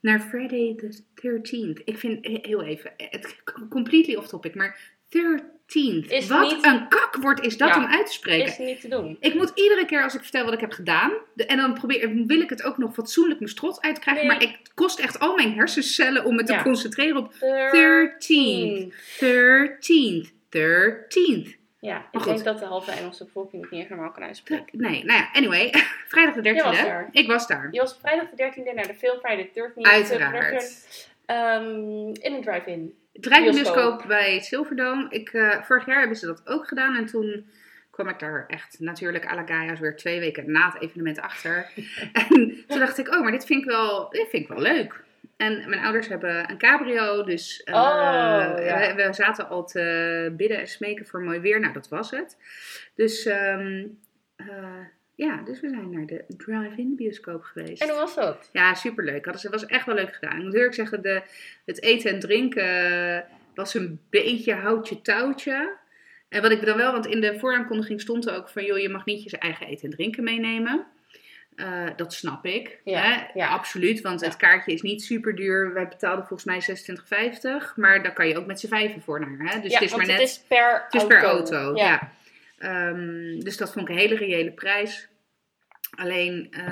[0.00, 1.82] Naar Friday the 13th.
[1.84, 3.36] Ik vind, he- heel even, het
[3.70, 6.10] completely off topic, maar 13th.
[6.10, 8.46] Is Wat niet- een kakwoord is dat Ja, om uit te spreken.
[8.46, 9.16] Is niet te doen.
[9.20, 12.24] Ik moet iedere keer als ik vertel wat ik heb gedaan, de- en dan probeer,
[12.26, 14.36] wil ik het ook nog fatsoenlijk mijn strot uit te krijgen, Nee.
[14.36, 16.62] maar ik- het kost echt al mijn hersencellen om me te Ja.
[16.62, 17.34] concentreren op
[17.72, 18.92] 13.
[19.18, 19.18] 13th.
[19.18, 20.32] 13th.
[20.48, 21.58] 13th.
[21.80, 24.80] Ja, ik denk dat de halve Engelse bevolking het niet normaal kan uitspreken.
[24.80, 25.74] Nee, nou ja, anyway.
[26.08, 26.54] Vrijdag de 13e.
[26.54, 27.08] Jij was.
[27.10, 27.68] Ik was daar.
[27.70, 29.82] Je was vrijdag de 13e naar de film Friday the 13th.
[29.82, 30.86] Uiteraard.
[31.26, 31.64] Ehm,
[32.12, 32.94] in een drive-in.
[33.12, 34.04] Drive-in Bioscoop.
[34.06, 35.06] bij Silverdome.
[35.10, 36.96] Ik, eh, vorig jaar hebben ze dat ook gedaan.
[36.96, 37.46] En toen
[37.90, 41.70] kwam ik daar echt natuurlijk à la Gaia's weer twee weken na het evenement achter.
[42.12, 45.02] en toen dacht ik, oh, maar dit vind ik wel, dit vind ik wel leuk.
[45.40, 47.80] En mijn ouders hebben een cabrio, dus eh, Oh,
[48.64, 48.94] ja.
[48.94, 51.60] we, we zaten al te bidden en smeken voor mooi weer.
[51.60, 52.36] Nou, dat was het.
[52.94, 53.86] Dus ehm,
[54.36, 54.84] eh,
[55.14, 57.82] ja, dus we zijn naar de drive-in bioscoop geweest.
[57.82, 58.50] En hoe was dat?
[58.52, 59.24] Ja, superleuk.
[59.24, 60.38] Hadden ze was echt wel leuk gedaan.
[60.38, 61.22] Ik moet eerlijk zeggen, de,
[61.64, 63.24] het eten en drinken
[63.54, 65.76] was een beetje houtje touwtje.
[66.28, 68.88] En wat ik dan wel, want in de vooraankondiging stond er ook van, joh, je
[68.88, 70.86] mag niet je eigen eten en drinken meenemen.
[71.60, 72.78] Eh, dat snap ik.
[72.84, 73.38] Ja, hè?
[73.40, 73.48] ja.
[73.48, 74.00] absoluut.
[74.00, 74.26] Want Ja.
[74.26, 75.72] het kaartje is niet super duur.
[75.74, 77.74] Wij betaalden volgens mij 26,50.
[77.76, 79.52] Maar daar kan je ook met z'n vijven voor naar.
[79.54, 79.60] Hè?
[79.60, 80.18] Dus het is maar net.
[80.18, 81.16] het is per Het is auto.
[81.16, 82.12] per auto, ja.
[82.58, 85.08] Ehm, dus dat vond ik een hele reële prijs.
[85.96, 86.64] Alleen, eh,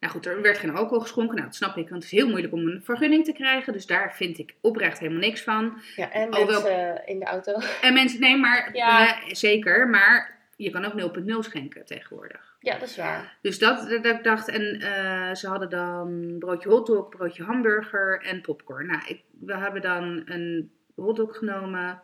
[0.00, 1.34] nou goed, er werd geen alcohol geschonken.
[1.34, 3.72] Nou, dat snap ik, want het is heel moeilijk om een vergunning te krijgen.
[3.72, 5.80] Dus daar vind ik oprecht helemaal niks van.
[5.96, 7.52] Ja, en Alhoewel- mensen in de auto.
[7.82, 9.06] En mensen, nee, maar Ja.
[9.22, 12.49] eh, zeker, maar je kan ook 0.0 schenken tegenwoordig.
[12.60, 13.38] Ja, dat is waar.
[13.42, 18.40] Dus dat, dat ik dacht, en eh, ze hadden dan broodje hotdog, broodje hamburger en
[18.40, 18.86] popcorn.
[18.86, 22.02] Nou, ik, we hebben dan een hotdog genomen.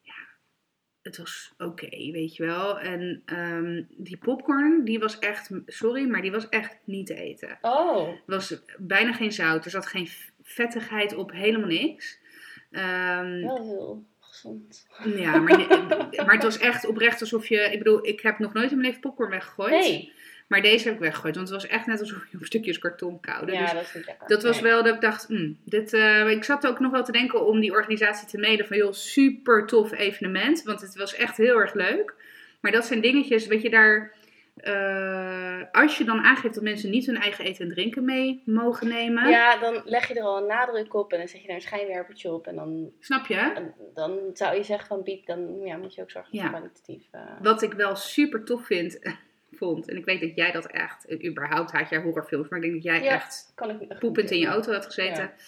[0.00, 0.14] Ja,
[1.02, 2.80] het was oké, weet je wel.
[2.80, 7.58] En ehm, die popcorn, die was echt, sorry, maar die was echt niet te eten.
[7.60, 10.08] Oh, Er was bijna geen zout, er zat geen
[10.42, 12.18] vettigheid op, helemaal niks.
[12.70, 14.04] Ehm, wel heel
[14.40, 14.86] gezond.
[15.16, 15.58] ja, maar,
[16.26, 17.56] maar het was echt oprecht alsof je...
[17.60, 19.70] Ik bedoel, ik heb nog nooit in mijn leven popcorn weggegooid.
[19.70, 20.12] Nee.
[20.46, 21.34] Maar deze heb ik weggegooid.
[21.34, 23.52] Want het was echt net alsof je op stukjes karton koude.
[23.52, 24.28] Ja, dus dat is niet lekker.
[24.28, 24.70] dat was Nee.
[24.70, 25.26] wel dat ik dacht...
[25.26, 28.66] hmm, dit, eh, ik zat ook nog wel te denken om die organisatie te mailen.
[28.66, 30.62] Van joh, super tof evenement.
[30.62, 32.14] Want het was echt heel erg leuk.
[32.60, 34.14] Maar dat zijn dingetjes, weet je, daar...
[34.62, 38.88] eh, als je dan aangeeft dat mensen niet hun eigen eten en drinken mee mogen
[38.88, 39.28] nemen.
[39.28, 41.62] Ja, dan leg je er al een nadruk op en dan zet je daar een
[41.62, 42.46] schijnwerpertje op.
[42.46, 43.36] En dan, Snap je?
[43.54, 46.48] en dan zou je zeggen van bied, dan ja, moet je ook zorgen dat Ja.
[46.48, 47.02] kwalitatief...
[47.10, 48.98] eh, Wat ik wel super tof vind,
[49.52, 49.88] vond.
[49.88, 51.24] En ik weet dat jij dat echt...
[51.24, 52.48] Überhaupt haat jij horrorfilms.
[52.48, 53.14] Maar ik denk dat jij Ja.
[53.14, 53.52] echt
[53.98, 55.22] poepend in je auto had gezeten.
[55.22, 55.32] Ja.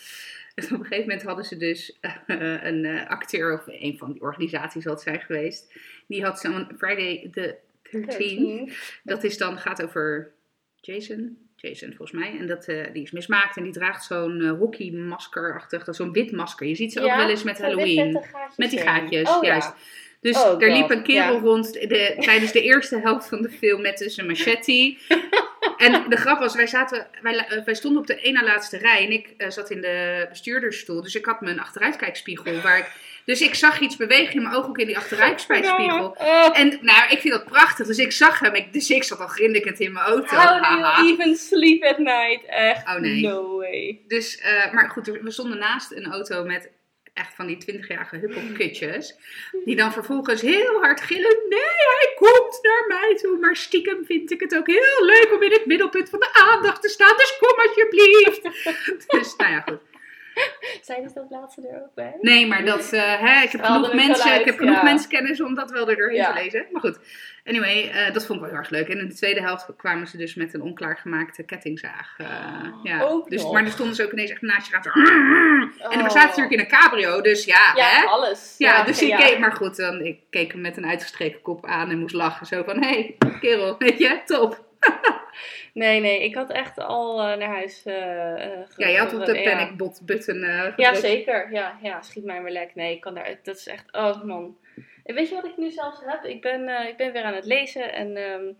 [0.54, 4.22] En op een gegeven moment hadden ze dus eh, een acteur, of een van die
[4.22, 5.74] organisaties had zijn geweest.
[6.06, 7.71] Die had zo'n Friday the 13th.
[7.92, 8.72] 13.
[9.02, 10.32] Dat is dan, gaat over
[10.76, 11.50] Jason.
[11.56, 12.38] Jason volgens mij.
[12.38, 16.66] En dat, eh, die is mismaakt en die draagt zo'n eh hockeymasker-achtig, zo'n wit masker.
[16.66, 18.20] Je ziet ze ook wel eens met Halloween.
[18.56, 19.48] met die gaatjes, Oh, ja.
[19.48, 19.72] juist.
[20.20, 21.40] Dus Oh, er God, liep een kerel ja.
[21.40, 24.96] rond de, tijdens de eerste helft van de film met dus een machete.
[25.76, 28.78] en de grap was, wij, zaten, wij, eh, wij stonden op de ene na laatste
[28.78, 31.02] rij en ik zat in de bestuurdersstoel.
[31.02, 32.60] Dus ik had mijn achteruitkijkspiegel.
[32.60, 32.90] Waar ik,
[33.24, 36.16] dus ik zag iets bewegen in mijn ooghoek in die achteruitkijkspiegel.
[36.18, 37.86] Oh, En nou, ik vind dat prachtig.
[37.86, 38.54] Dus ik zag hem.
[38.54, 40.36] Ik, dus ik zat al grinnikend in mijn auto.
[40.36, 42.44] how do you even sleep at night?
[42.46, 43.22] Echt, Oh, nee.
[43.22, 44.00] no way.
[44.08, 46.70] Dus, eh, maar goed, we stonden naast een auto met
[47.14, 49.14] echt van die 20-jarige huppelkutjes.
[49.64, 51.38] Die dan vervolgens heel hard gillen.
[51.48, 51.60] Nee,
[51.98, 53.38] hij komt naar mij toe.
[53.38, 56.82] Maar stiekem vind ik het ook heel leuk om in het middelpunt van de aandacht
[56.82, 57.16] te staan.
[57.16, 58.42] Dus kom alsjeblieft.
[59.18, 59.80] dus, nou ja, goed.
[60.82, 62.16] Zijn ze dat laatste er ook bij?
[62.20, 64.82] Nee, maar dat, eh, hè, ik heb Straalde genoeg, mensen, uit, ik heb genoeg ja.
[64.82, 66.32] mensenkennis om dat wel er doorheen Ja.
[66.34, 66.66] te lezen.
[66.72, 66.98] Maar goed,
[67.44, 68.88] anyway, eh, dat vond ik wel heel erg leuk.
[68.88, 72.14] En in de tweede helft kwamen ze dus met een onklaargemaakte kettingzaag.
[72.18, 72.26] eh,
[72.82, 73.02] ja.
[73.02, 73.52] ook dus, nog.
[73.52, 74.88] maar er stonden ze ook ineens echt naast je En
[75.78, 76.10] we Oh.
[76.10, 78.04] zaten natuurlijk in een cabrio, dus ja, Ja, hè?
[78.06, 78.54] alles.
[78.58, 79.16] Ja, dus ik ja.
[79.16, 82.46] keek, maar goed, dan, ik keek hem met een uitgestreken kop aan en moest lachen.
[82.46, 84.64] Zo van, hé, hey, kerel, weet je, top.
[85.72, 87.94] Nee, nee, ik had echt al eh, naar huis eh,
[88.76, 89.50] Ja, je had op de ja.
[89.50, 90.38] panic bot button.
[90.76, 91.52] Ja, zeker.
[91.52, 92.74] Ja, ja, schiet mij maar lek.
[92.74, 94.56] Nee, ik kan daar, dat is echt, oh man.
[95.04, 96.24] En weet je wat ik nu zelfs heb?
[96.24, 98.52] Ik ben, ik ben weer aan het lezen en ehm,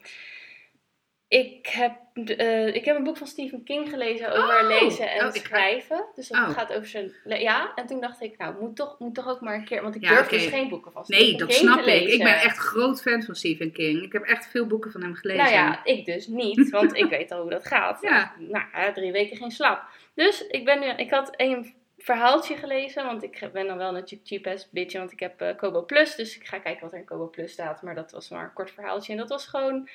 [1.33, 1.93] ik, heb,
[2.37, 4.81] eh, ik heb een boek van Stephen King gelezen over Oh!
[4.81, 6.05] lezen en Oh, ik ga- schrijven.
[6.15, 6.49] Dus dat Oh.
[6.51, 7.73] gaat over zijn, ja.
[7.75, 10.03] En toen dacht ik, nou, moet toch, moet toch ook maar een keer, want ik
[10.03, 12.01] Ja, durf dus geen boeken van Nee, Stephen dat King snap te ik.
[12.01, 12.25] Ik lezen.
[12.25, 14.03] ben echt groot fan van Stephen King.
[14.03, 15.43] Ik heb echt veel boeken van hem gelezen.
[15.45, 17.99] Nou ja, ik dus niet, want ik weet al hoe dat gaat.
[18.11, 18.33] Ja.
[18.39, 19.83] Nou, drie weken geen slaap.
[20.15, 24.29] Dus ik, ben nu, ik had een verhaaltje gelezen, want ik ben dan wel natuurlijk
[24.29, 26.99] cheap ass bitch, want ik heb eh, Kobo Plus, dus ik ga kijken wat er
[26.99, 27.83] in Kobo Plus staat.
[27.83, 29.89] Maar dat was maar een kort verhaaltje en dat was gewoon,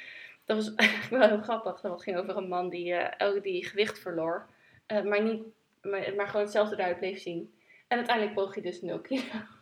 [0.47, 1.81] dat was eigenlijk wel heel grappig.
[1.81, 4.47] Dat ging over een man die, elke die gewicht verloor,
[4.85, 5.43] eh, maar, niet,
[5.81, 7.53] maar, maar gewoon hetzelfde eruit bleef zien.
[7.87, 9.21] En uiteindelijk woog hij dus 0 kilo.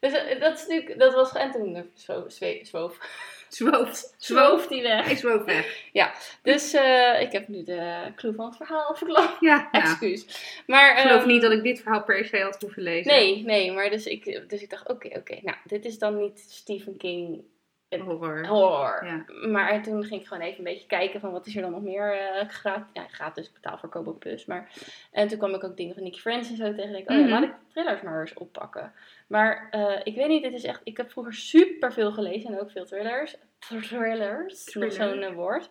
[0.00, 2.98] Dus eh, dat, is natuurlijk, dat was, en toen zwoof,
[3.48, 4.14] Zwoof.
[4.18, 5.10] zwoof hij weg.
[5.10, 5.88] Ik zwoof weg.
[6.42, 9.40] Dus eh, ik heb nu de clue van het verhaal verklapt.
[9.40, 10.26] Ja, Excuus.
[10.66, 13.12] Maar, ik geloof ehm, niet dat ik dit verhaal per se had hoeven lezen.
[13.12, 16.46] Nee, nee, maar dus ik, dus ik dacht, oké, oké, nou, dit is dan niet
[16.48, 17.44] Stephen King
[18.00, 18.46] Horror.
[18.46, 19.04] horror.
[19.06, 19.24] Ja.
[19.48, 21.82] Maar toen ging ik gewoon even een beetje kijken van wat is er dan nog
[21.82, 22.86] meer uh, gratis.
[22.92, 24.44] Ja, gratis betaal voor Kobo Plus.
[24.44, 24.72] Maar,
[25.12, 26.82] en toen kwam ik ook dingen van Nicky Friends en zo tegen.
[26.94, 27.30] En ik, oh ja, Mhm.
[27.30, 28.92] laat ik thrillers maar eens oppakken.
[29.26, 32.60] Maar eh, ik weet niet, dit is echt, ik heb vroeger super veel gelezen en
[32.60, 33.36] ook veel thrillers.
[33.58, 34.92] Thrillers, Thriller.
[34.92, 35.70] zo'n eh, woord.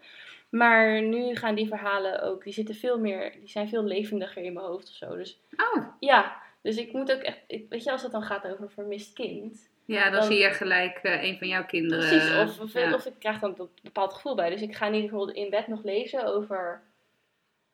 [0.49, 4.53] Maar nu gaan die verhalen ook, die zitten veel meer, die zijn veel levendiger in
[4.53, 5.15] mijn hoofd of zo.
[5.15, 5.39] Dus
[5.75, 8.69] Oh, ja, dus ik moet ook echt, ik, weet je, als het dan gaat over
[8.69, 9.71] vermist kind.
[9.85, 12.07] Ja, dan, Dan- zie je gelijk eh, een van jouw kinderen.
[12.09, 12.93] Precies, of, of, ja.
[12.93, 14.49] of ik krijg dan een bepaald gevoel bij.
[14.49, 16.81] Dus ik ga niet bijvoorbeeld in bed nog lezen over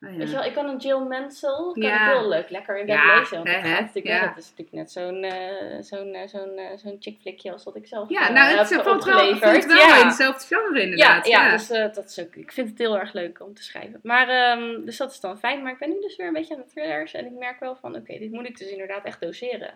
[0.06, 0.16] Oh, ja.
[0.16, 2.06] Weet je wel, ik kan een Jill Mansell, kan Ja.
[2.12, 3.36] ik heel leuk lekker in bed lezen.
[3.36, 4.20] Want dat, gaat natuurlijk, ja.
[4.24, 7.76] net- dat is natuurlijk net zo'n eh, zo'n eh, zo'n zo'n chick flikje als dat
[7.76, 11.26] ik zelf Ja, nou, het heb valt wel, valt in hetzelfde genre inderdaad.
[11.26, 14.00] ja, Dus, dat is ook, ik vind het heel erg leuk om te schrijven.
[14.02, 15.62] Maar, ehm, dus dat is dan fijn.
[15.62, 17.12] Maar ik ben nu dus weer een beetje aan de thrillers.
[17.14, 19.74] En ik merk wel van, oké, dit moet ik dus inderdaad echt doseren.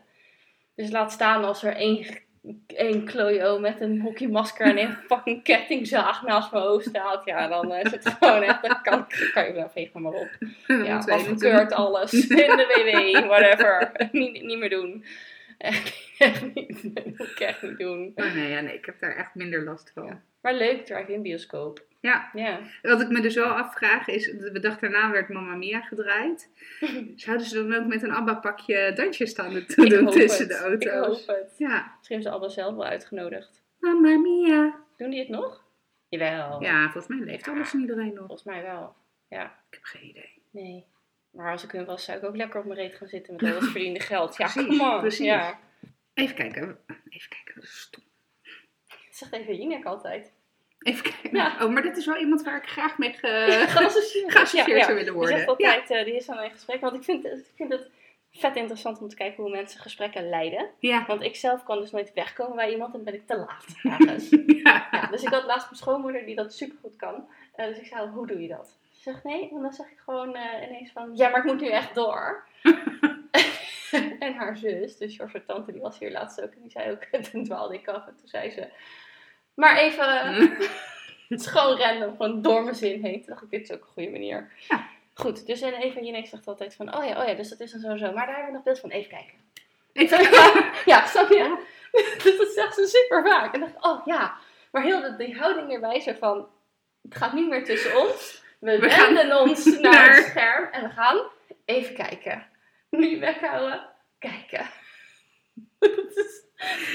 [0.74, 2.06] Dus laat staan als er één,
[2.66, 7.24] één klojo met een hockeymasker en een fucking kettingzaag naast mijn hoofd staat.
[7.24, 10.30] Ja, dan is het gewoon echt, dan kan, kan je wel veeg me maar op.
[10.66, 12.12] Ja, afgekeurd alles.
[12.28, 13.92] In de WW, whatever.
[14.12, 15.04] niet, niet meer doen.
[15.58, 16.94] Echt niet.
[16.94, 18.12] Dat moet ik echt niet doen.
[18.14, 20.06] Oh, nee, ja, nee, ik heb daar echt minder last van.
[20.06, 20.22] Ja.
[20.40, 21.82] Maar leuk, drive-in bioscoop.
[22.04, 22.30] Ja.
[22.32, 22.60] Ja.
[22.82, 26.50] Wat ik me dus wel afvraag is, de dag daarna werd Mamma Mia gedraaid.
[27.16, 30.48] Zouden ze dan ook met een ABBA-pakje dansjes staan te doen tussen het.
[30.48, 31.20] de auto's?
[31.20, 31.54] Ik hoop het.
[31.58, 33.62] Ja, Misschien hebben ze allemaal zelf wel uitgenodigd.
[33.78, 34.74] Mamma Mia.
[34.96, 35.64] Doen die het nog?
[36.08, 36.62] Jawel.
[36.62, 38.26] Ja, volgens mij leeft alles en iedereen nog.
[38.26, 38.94] Volgens mij wel.
[39.28, 39.44] Ja.
[39.44, 40.42] Ik heb geen idee.
[40.50, 40.86] Nee.
[41.30, 43.42] Maar als ik hun was, zou ik ook lekker op mijn reet gaan zitten met
[43.44, 44.36] al dat verdiende geld.
[44.36, 45.00] Ja, Precies, come on.
[45.00, 45.26] precies.
[45.26, 45.58] Ja.
[46.14, 46.78] Even kijken.
[47.08, 47.54] Even kijken.
[47.54, 48.02] dat is stom.
[48.86, 50.32] Dat zegt even Jinek altijd.
[50.84, 51.36] Even kijken.
[51.38, 51.56] Ja.
[51.60, 53.26] Oh, maar dit is wel iemand waar ik graag mee ge...
[53.68, 54.32] Geassocieerd.
[54.32, 54.84] geassocieerd Ja, ja.
[54.84, 55.36] zou willen worden.
[55.36, 56.80] zegt altijd, eh, die is dan in gesprek.
[56.80, 57.90] Want ik vind, ik vind het
[58.34, 60.70] vet interessant om te kijken hoe mensen gesprekken leiden.
[60.78, 61.06] Ja.
[61.06, 63.66] Want ik zelf kan dus nooit wegkomen bij iemand en dan ben ik te laat
[63.82, 64.28] ergens.
[64.62, 64.88] ja.
[64.90, 67.28] Ja, dus ik had laatst mijn schoonmoeder die dat super goed kan.
[67.54, 68.78] Eh, dus ik zei, hoe doe je dat?
[68.90, 71.60] Ze zegt nee, en dan zeg ik gewoon eh, ineens van, ja, maar ik moet
[71.60, 72.44] nu echt door.
[74.18, 76.52] en haar zus, dus George tante, die was hier laatst ook.
[76.52, 78.06] En die zei ook, toen dwaalde ik af.
[78.06, 78.68] En toen zei ze,
[79.54, 80.38] maar even, eh,
[81.28, 83.14] het is gewoon random, gewoon door mijn zin heen.
[83.22, 84.52] Toen dacht ik, dit is ook een goede manier.
[84.68, 84.86] Ja.
[85.14, 87.72] Goed, dus en Eva Jinek zegt altijd van, oh ja, oh ja, dus dat is
[87.72, 88.12] dan zo.
[88.12, 89.34] Maar daar hebben we nog best van, even kijken.
[89.92, 91.56] Even- ja, snap je?
[92.22, 93.54] Dus dat zegt ze super vaak.
[93.54, 94.34] En dan dacht ik, oh ja.
[94.72, 96.48] Maar heel de, die houding erbij zo van,
[97.02, 98.42] het gaat niet meer tussen ons.
[98.58, 101.22] We, We wenden ons naar, naar- het scherm en we gaan
[101.64, 102.46] even kijken.
[102.90, 103.86] Nu weghouden,
[104.18, 104.66] kijken.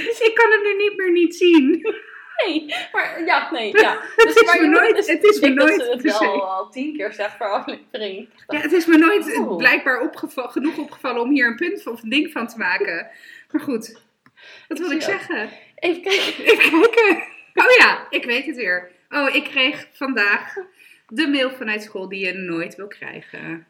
[0.10, 1.96] Is, ik kan het nu niet meer niet zien.
[2.46, 4.00] Nee, maar ja, nee, ja.
[4.16, 6.70] Het Dus, is maar me nooit- dus- het is me dat nooit het wel al
[6.70, 8.30] tien keer zegt per aflevering.
[8.48, 9.58] Ja, het is me nooit Oh.
[9.58, 13.10] blijkbaar opgeva- genoeg opgevallen om hier een punt of een ding van te maken.
[13.52, 14.02] Maar goed,
[14.68, 15.50] wat wil ik zeggen?
[15.76, 16.44] Even kijken.
[16.52, 17.24] Even kijken.
[17.54, 18.92] Oh ja, ik weet het weer.
[19.10, 20.54] Oh, ik kreeg vandaag
[21.08, 23.68] de mail vanuit school die je nooit wil krijgen.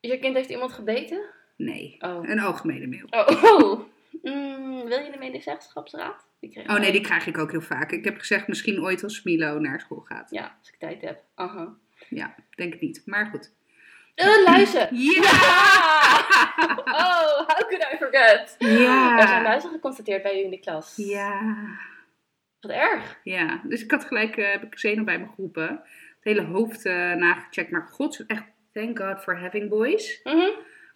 [0.00, 1.20] Je kind heeft iemand gebeten?
[1.56, 2.28] Nee, Oh.
[2.28, 3.06] een algemene mail.
[3.10, 3.80] Oh, oh.
[4.22, 6.26] Mm, wil je de medezeggenschapsraad?
[6.66, 7.92] Oh nee, die krijg ik ook heel vaak.
[7.92, 10.30] Ik heb gezegd misschien ooit als Milo naar school gaat.
[10.30, 11.22] Ja, als ik tijd heb.
[11.34, 11.74] Aha.
[12.08, 13.02] Ja, denk ik niet.
[13.04, 13.52] Maar goed.
[14.16, 14.88] Uh, luizen!
[14.96, 15.20] Ja!
[16.84, 18.56] Oh, how could I forget?
[18.58, 19.42] Er zijn Ja!
[19.42, 20.92] luizen geconstateerd bij u in de klas.
[20.96, 21.56] Ja!
[22.60, 23.18] Wat erg.
[23.22, 25.68] Ja, dus ik had gelijk, eh, heb ik Zeno bij me geroepen.
[25.68, 25.80] Het
[26.20, 27.70] hele hoofd eh, nagecheckt.
[27.70, 30.20] Maar god, echt, thank God for having boys.
[30.24, 30.48] Mhm.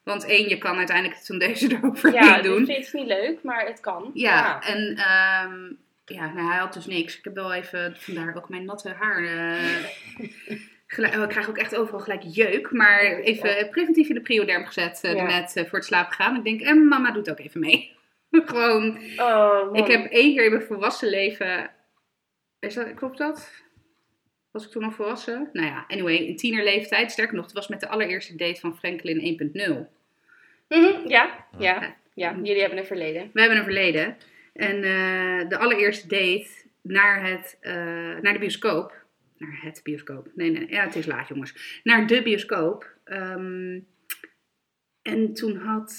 [0.03, 2.65] Want één, je kan uiteindelijk het deze eroverheen Ja, dus doen.
[2.65, 4.11] dit is niet leuk, maar het kan.
[4.15, 5.73] Ja, en ehm,
[6.05, 7.19] ja, nou, hij had dus niks.
[7.19, 9.25] Ik heb wel even, vandaar ook mijn natte haar.
[9.25, 9.85] eh,
[10.87, 12.71] gelijk, oh, ik krijg ook echt overal gelijk jeuk.
[12.71, 15.27] Maar even preventief in de prioderm gezet eh, Ja.
[15.27, 16.37] net eh, voor het slapen gaan.
[16.37, 17.97] Ik denk, en mama doet ook even mee.
[18.31, 21.71] Gewoon, Oh, ik heb één keer in mijn volwassen leven...
[22.59, 23.51] Is dat, klopt dat?
[24.53, 25.49] Was ik toen al volwassen?
[25.53, 27.13] Nou ja, anyway, in tienerleeftijd.
[27.13, 29.87] Sterker nog, het was met de allereerste date van Franklin 1.0.
[30.69, 32.37] Mhm, Ja, ja, ja.
[32.43, 33.31] Jullie hebben een verleden.
[33.33, 34.17] We hebben een verleden.
[34.53, 36.49] En eh, de allereerste date
[36.83, 37.73] naar, het, eh,
[38.21, 39.05] naar de bioscoop.
[39.39, 40.29] Naar het bioscoop.
[40.35, 41.81] Nee, nee, ja, het is laat, jongens.
[41.83, 42.97] Naar de bioscoop.
[43.05, 43.81] Ehm,
[45.03, 45.93] en toen had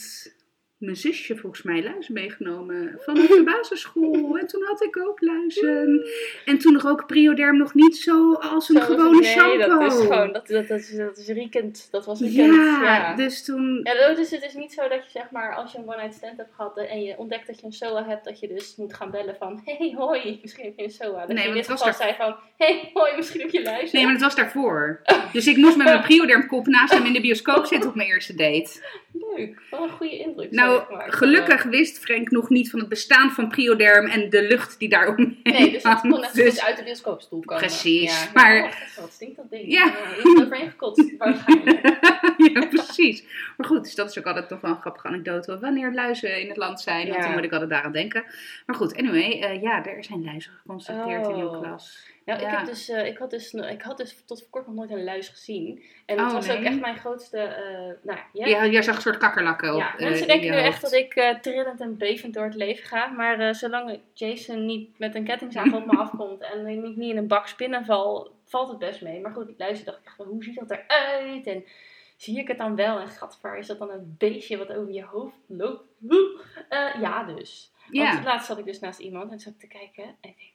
[0.83, 4.11] mijn zusje volgens mij luizen meegenomen van de basisschool.
[4.43, 6.05] En toen had ik ook luizen.
[6.45, 9.79] En toen rook Prioderm nog niet zo als een Zo- gewone nee, shampoo.
[9.79, 11.87] dat is gewoon, dat, dat, dat, is, dat is riekend.
[11.91, 12.55] Dat was riekend.
[12.55, 13.15] ja, ja.
[13.15, 13.79] dus toen...
[13.83, 16.37] Ja, dus het is niet zo dat je zeg maar, als je een one-night stand
[16.37, 19.11] hebt gehad en je ontdekt dat je een SOA hebt, dat je dus moet gaan
[19.11, 21.19] bellen van, hey hoi, misschien heb je een SOA.
[21.19, 23.91] Dat Nee, je in dit geval zei van, hey hoi, misschien heb je luisteren.
[23.93, 25.01] Nee, maar het was daarvoor.
[25.33, 28.35] Dus ik moest met mijn Prioderm-kop naast hem in de bioscoop zitten op mijn eerste
[28.35, 28.81] date.
[29.13, 30.51] Leuk, wat een goede indruk.
[30.51, 34.89] Nou, gelukkig wist Frank nog niet van het bestaan van Prioderm en de lucht die
[34.89, 37.63] daar omheen Nee, dus dat kon net Dus- uit de bioscoopstoel komen.
[37.63, 38.63] Precies, Ja, maar- maar...
[38.95, 39.71] Oh, wat stinkt dat ding.
[39.71, 39.85] Ja.
[39.85, 39.91] Ja.
[39.91, 41.81] hebt overheen gekotst, waarschijnlijk.
[42.53, 43.23] ja, precies.
[43.57, 45.59] Maar goed, dus dat is ook altijd nog wel een grappige anekdote.
[45.59, 47.25] Wanneer luizen in het land zijn, want Ja.
[47.25, 48.23] dan moet ik altijd daaraan denken.
[48.65, 51.61] Maar goed, anyway, eh, ja, er zijn luizen geconstateerd in uw Oh.
[51.61, 52.11] klas.
[52.25, 52.57] Nou, ik, Ja.
[52.57, 55.03] heb dus, eh, ik, had dus, ik had dus tot voor kort nog nooit een
[55.03, 55.83] luis gezien.
[56.05, 57.37] En het Oh, was ook echt mijn grootste...
[57.37, 60.81] eh nou, Ja, jij zag een soort kakkerlakken op Ja, eh, mensen denken nu echt
[60.81, 63.07] dat ik trillend en bevend door het leven ga.
[63.07, 67.27] Maar zolang Jason niet met een kettingzaag op me afkomt en ik niet, in een
[67.27, 69.21] bak spinnen val, valt het best mee.
[69.21, 71.47] Maar goed, luister dacht ik echt van, hoe ziet dat eruit?
[71.47, 71.65] En
[72.17, 72.99] zie ik het dan wel?
[72.99, 75.83] En gatvaar, is dat dan een beestje wat over je hoofd loopt?
[77.01, 77.71] Ja, dus.
[77.89, 78.13] Ja.
[78.13, 80.03] Want laatst zat ik dus naast iemand en zat ik te kijken.
[80.03, 80.51] En ik denk,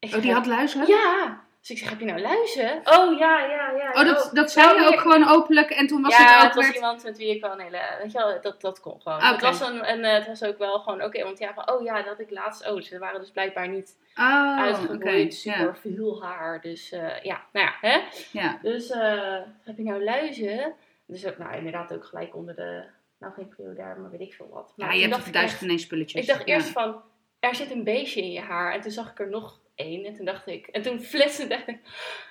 [0.00, 0.86] ik Oh, die had luizen?
[0.86, 1.40] Ja!
[1.60, 2.80] Dus ik zeg, heb je nou luizen?
[2.84, 3.88] Oh, ja, ja, ja.
[3.94, 4.32] Oh, dat, oh.
[4.34, 6.64] dat zei je Nou, ook gewoon openlijk en toen was ja, het ook het was
[6.64, 7.80] werd- iemand met wie ik wel een hele...
[8.02, 9.18] Weet je wel, dat, dat kon gewoon.
[9.18, 9.26] Oké.
[9.26, 11.22] Het was een, en eh, het was ook wel gewoon oké.
[11.24, 12.68] want ja, van, oh ja, dat had ik laatst...
[12.70, 15.02] Oh, ze waren dus blijkbaar niet Oh, uitgegroeid.
[15.02, 15.30] oké.
[15.30, 16.60] Super Ja, veel haar.
[16.60, 18.00] Dus eh, ja, nou ja, hè.
[18.32, 18.58] ja.
[18.62, 20.72] Dus eh, heb je nou luizen?
[21.06, 22.84] Dus ook, nou inderdaad ook gelijk onder de...
[23.18, 24.72] Nou, geen priodair, maar weet ik veel wat.
[24.76, 26.20] Maar ja, je hebt duizend ineens spulletjes.
[26.22, 26.54] ik dacht Ja.
[26.54, 27.02] eerst van,
[27.40, 28.72] er zit een beestje in je haar.
[28.72, 30.04] En toen zag ik er nog één.
[30.04, 31.78] En toen dacht ik, en toen flitste dacht ik,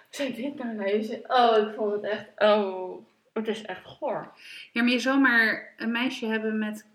[0.09, 1.21] zijn dit nou luizen?
[1.27, 4.33] Oh, ik vond het echt, oh, het is echt goor.
[4.71, 6.85] Ja, maar je zou maar een meisje hebben met,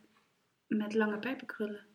[0.67, 1.87] met lange pijpenkrullen.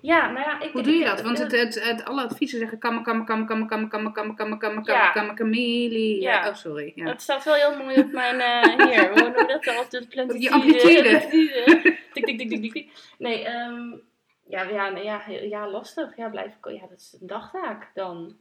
[0.00, 0.72] Ja, nou ja, ik...
[0.72, 1.22] Hoe doe je dat?
[1.22, 4.58] Want het, het, het, alle adviezen zeggen kammen, kammen, kammen, kammen, kammen, kammen, kammen, kammen,
[4.58, 5.10] kammen, Ja.
[5.10, 6.20] kammen, kammen, kameli.
[6.20, 6.48] Ja.
[6.48, 6.92] Oh, sorry.
[6.94, 7.06] Ja.
[7.06, 9.78] Het staat wel heel mooi op mijn, eh, hier, hoe noem je dat dan?
[9.78, 10.44] Op de plantitude.
[10.44, 11.22] Je amplitude.
[11.22, 11.94] amplitude.
[12.12, 12.90] Tik, tik, tik, tik, tik, tik.
[13.18, 13.92] Nee, ehm,
[14.48, 16.16] ja, ja, ja, ja, lastig.
[16.16, 18.36] Ja, blijf ja, dat is een dagtaak dan.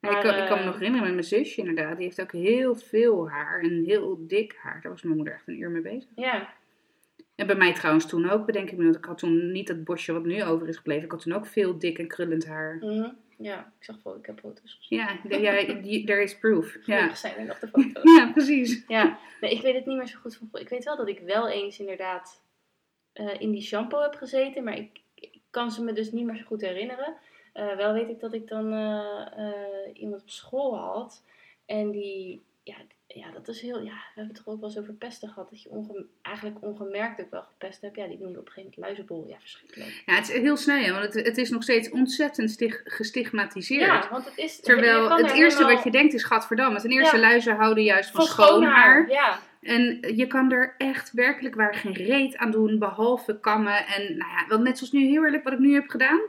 [0.00, 1.96] Ik, kan, ik kan me eh, nog herinneren met mijn zusje inderdaad.
[1.96, 4.80] Die heeft ook heel veel haar en heel dik haar.
[4.82, 6.10] Daar was mijn moeder echt een uur mee bezig.
[6.14, 6.54] Ja,
[7.34, 8.84] En bij mij trouwens toen ook, bedenk ik me.
[8.84, 11.04] Want ik had toen niet dat bosje wat nu over is gebleven.
[11.04, 12.76] Ik had toen ook veel dik en krullend haar.
[12.80, 13.10] mhm.
[13.38, 14.98] ja, ik zag wel, ik heb foto's gezien.
[14.98, 15.64] Ja, ja
[16.04, 16.76] there is proof.
[16.86, 18.14] Ja, zijn er nog de foto's.
[18.18, 18.84] ja precies.
[18.86, 20.48] Ja, nee, ik weet het niet meer zo goed van.
[20.60, 22.42] Ik weet wel dat ik wel eens inderdaad
[23.12, 24.99] eh, in die shampoo heb gezeten, maar ik
[25.50, 27.16] kan ze me dus niet meer zo goed herinneren.
[27.52, 31.24] Eh, wel weet ik dat ik dan eh, eh, iemand op school had
[31.66, 32.76] en die, ja,
[33.14, 35.50] ja, dat is heel, ja, we hebben het toch ook wel eens over pesten gehad,
[35.50, 37.96] dat je onge- eigenlijk ongemerkt ook wel gepest hebt.
[37.96, 39.26] Ja, die noemde op een gegeven moment luizenbol.
[39.28, 40.02] Ja, verschrikkelijk.
[40.06, 43.80] Ja, het is heel sneu, hè, want het, het is nog steeds ontzettend stig- gestigmatiseerd.
[43.86, 44.60] Ja, want het is...
[44.60, 46.80] Terwijl het er eerste helemaal wat je denkt is gadverdamme.
[46.80, 47.22] Ten eerste Ja.
[47.22, 49.10] luizen houden juist van, van schoon haar.
[49.10, 53.86] Ja, En je kan er echt werkelijk waar geen reet aan doen, behalve kammen.
[53.86, 56.20] En nou ja, wel net zoals nu heel eerlijk wat ik nu heb gedaan.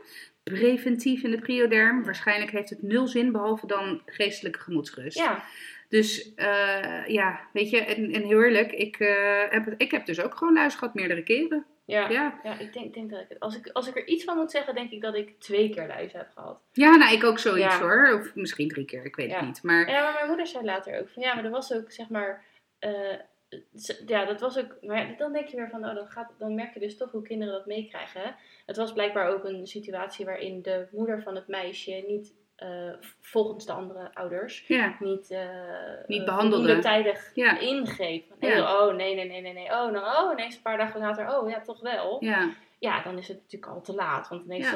[0.43, 2.03] Preventief in de prioderm.
[2.03, 5.17] Waarschijnlijk heeft het nul zin, behalve dan geestelijke gemoedsrust.
[5.17, 5.43] ja.
[5.91, 10.21] Dus eh, ja, weet je, en, en heel eerlijk, ik, eh, heb, ik heb dus
[10.21, 11.65] ook gewoon luis gehad meerdere keren.
[11.85, 12.39] Ja, Ja.
[12.43, 13.39] ja ik denk, denk dat ik het.
[13.39, 15.87] Als ik, als ik er iets van moet zeggen, denk ik dat ik twee keer
[15.87, 16.61] luizen heb gehad.
[16.71, 17.79] Ja, nou, ik ook zoiets Ja.
[17.79, 18.19] hoor.
[18.19, 19.35] Of misschien drie keer, ik weet Ja.
[19.37, 19.63] het niet.
[19.63, 22.09] Maar Ja, maar mijn moeder zei later ook van ja, maar er was ook zeg
[22.09, 22.45] maar.
[22.79, 23.17] eh,
[24.05, 24.77] ja, dat was ook.
[24.81, 27.21] Maar dan denk je weer van, oh, dan, gaat, dan merk je dus toch hoe
[27.21, 28.35] kinderen dat meekrijgen.
[28.65, 33.65] Het was blijkbaar ook een situatie waarin de moeder van het meisje niet, eh, volgens
[33.65, 35.39] de andere ouders, ja, niet, eh
[36.07, 36.79] Niet eh, behandelde.
[36.79, 37.31] tijdig
[38.39, 38.81] Ja.
[38.81, 39.65] Oh, nee, nee, nee, nee, nee.
[39.65, 42.17] Oh, nou, oh, ineens een paar dagen later, oh, ja, toch wel.
[42.19, 42.49] ja,
[42.79, 44.27] Ja, dan is het natuurlijk al te laat.
[44.27, 44.71] Want ineens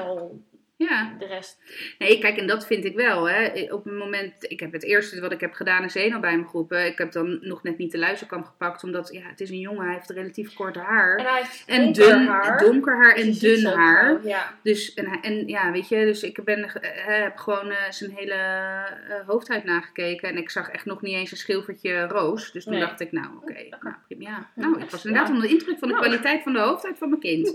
[0.77, 1.15] Ja.
[1.19, 1.57] de rest...
[1.99, 3.29] Nee, kijk, en dat vind ik wel.
[3.29, 3.67] Hè.
[3.73, 6.43] Op het moment, ik heb het eerste wat ik heb gedaan is Zeno bij me
[6.45, 6.85] groepen.
[6.85, 9.85] Ik heb dan nog net niet de luizenkamp gepakt, omdat ja, het is een jongen,
[9.85, 11.15] hij heeft relatief kort haar.
[11.17, 12.57] En hij heeft En donker dun, haar.
[12.57, 14.19] donker haar en dun haar.
[14.27, 14.53] Ja.
[14.63, 16.89] Dus, en, ja, weet je, dus ik ben, eh,
[17.23, 20.29] heb gewoon eh, zijn hele eh, hoofdhuid nagekeken.
[20.29, 22.51] En ik zag echt nog niet eens een schilfertje roos.
[22.51, 22.81] Dus toen Nee.
[22.81, 24.29] dacht ik, nou oké, nou, prima.
[24.29, 24.49] Ja.
[24.55, 25.33] Nou, ik was inderdaad Ja.
[25.35, 26.05] onder de indruk van de Nou.
[26.07, 27.47] kwaliteit van de hoofdhuid van mijn kind.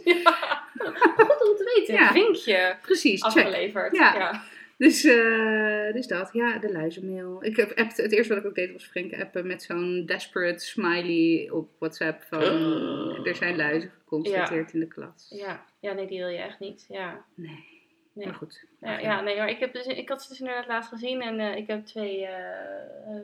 [1.16, 1.94] Goed om te weten.
[1.94, 2.00] Ja.
[2.08, 3.96] Een vinkje Precies, afgeleverd.
[3.96, 4.14] Ja.
[4.14, 4.42] Ja.
[4.76, 7.44] Dus, eh, dus dat, ja, de luizenmail.
[7.44, 10.64] Ik heb appt- het eerste wat ik ook deed was Frank appen met zo'n desperate
[10.64, 13.26] smiley op WhatsApp van Oh.
[13.26, 15.26] er zijn luizen geconstateerd in de klas.
[15.34, 15.64] Ja.
[15.80, 16.86] ja, nee, die wil je echt niet.
[16.88, 17.24] Ja.
[17.34, 17.64] Nee,
[18.12, 18.26] Nee.
[18.26, 18.64] maar goed.
[18.80, 21.40] Ja, ja, nee, maar ik, heb dus, ik had ze dus inderdaad laatst gezien en
[21.40, 23.20] eh, ik heb twee eh,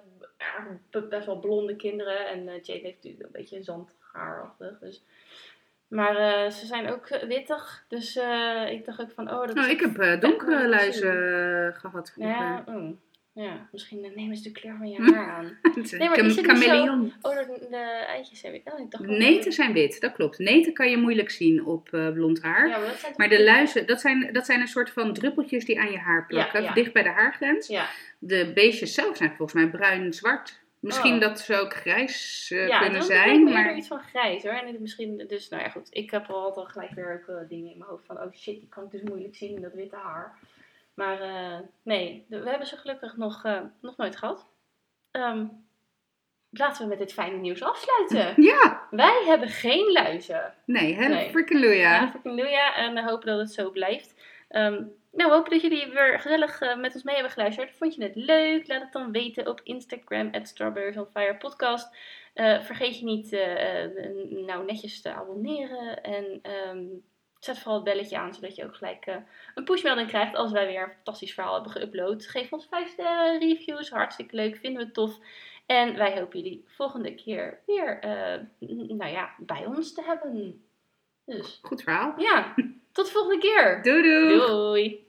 [1.08, 4.78] best wel blonde kinderen en Jade heeft natuurlijk een beetje zandhaarachtig.
[4.78, 5.02] Dus.
[5.88, 9.54] Maar eh, ze zijn ook eh, wittig, dus eh, ik dacht ook van, oh, dat
[9.54, 11.12] Nou, ik heb donkere luizen
[11.66, 12.34] eh, gehad vroeger.
[12.36, 13.00] Ja, mm.
[13.32, 15.12] ja, misschien nemen ze de kleur van je Hm?
[15.12, 15.44] haar aan.
[15.98, 17.10] Nee, maar is zo-.
[17.22, 18.72] Oh, de, de eitjes heb ik.
[18.72, 20.38] Oh, ik dacht Neten zijn wit, dat klopt.
[20.38, 22.68] Neten kan je moeilijk zien op blond haar.
[22.68, 25.64] Ja, maar dat zijn Maar de luizen, dat zijn, dat zijn een soort van druppeltjes
[25.64, 27.66] die aan je haar plakken, Ja, dicht bij de haargrens.
[27.68, 30.64] Ja, De beestjes zelf zijn volgens mij bruin-zwart.
[30.86, 31.20] Misschien Oh.
[31.20, 34.52] dat ze ook grijs eh, ja kunnen zijn, me maar eerder iets van grijs hoor.
[34.52, 37.70] En misschien, dus nou ja goed, ik heb al altijd gelijk weer ook wel dingen
[37.72, 40.38] in mijn hoofd van, oh shit, die kan ik dus moeilijk zien, dat witte haar.
[40.94, 44.46] Maar eh, nee, we hebben ze gelukkig nog, eh, nog nooit gehad.
[45.10, 45.44] Ehm,
[46.50, 48.42] laten we met dit fijne nieuws afsluiten.
[48.52, 50.54] ja, Wij hebben geen luizen.
[50.66, 51.30] nee, hè, Nee.
[51.30, 52.12] freaking Luja.
[52.48, 52.76] Ja.
[52.76, 54.14] En we hopen dat het zo blijft.
[54.48, 54.82] Ehm,
[55.16, 57.76] nou, we hopen dat jullie weer gezellig eh, met ons mee hebben geluisterd.
[57.76, 58.68] Vond je het leuk?
[58.68, 61.96] Laat het dan weten op Instagram, at Strawberries on Fire podcast.
[62.34, 63.84] Eh, vergeet je niet eh,
[64.46, 66.02] nou netjes te abonneren.
[66.02, 66.84] En ehm,
[67.40, 69.06] Zet vooral het belletje aan, zodat je ook gelijk
[69.54, 72.26] een pushmelding krijgt als wij weer een fantastisch verhaal hebben geüpload.
[72.26, 75.18] Geef ons 5 sterren, reviews, hartstikke leuk, vinden we tof.
[75.66, 77.98] En wij hopen jullie volgende keer weer
[78.88, 80.64] nou ja, bij ons te hebben.
[81.24, 82.14] Dus Goed verhaal.
[82.20, 82.54] ja,
[82.96, 83.80] tot de volgende keer.
[83.82, 84.38] Doei doei.
[84.38, 85.04] Doei.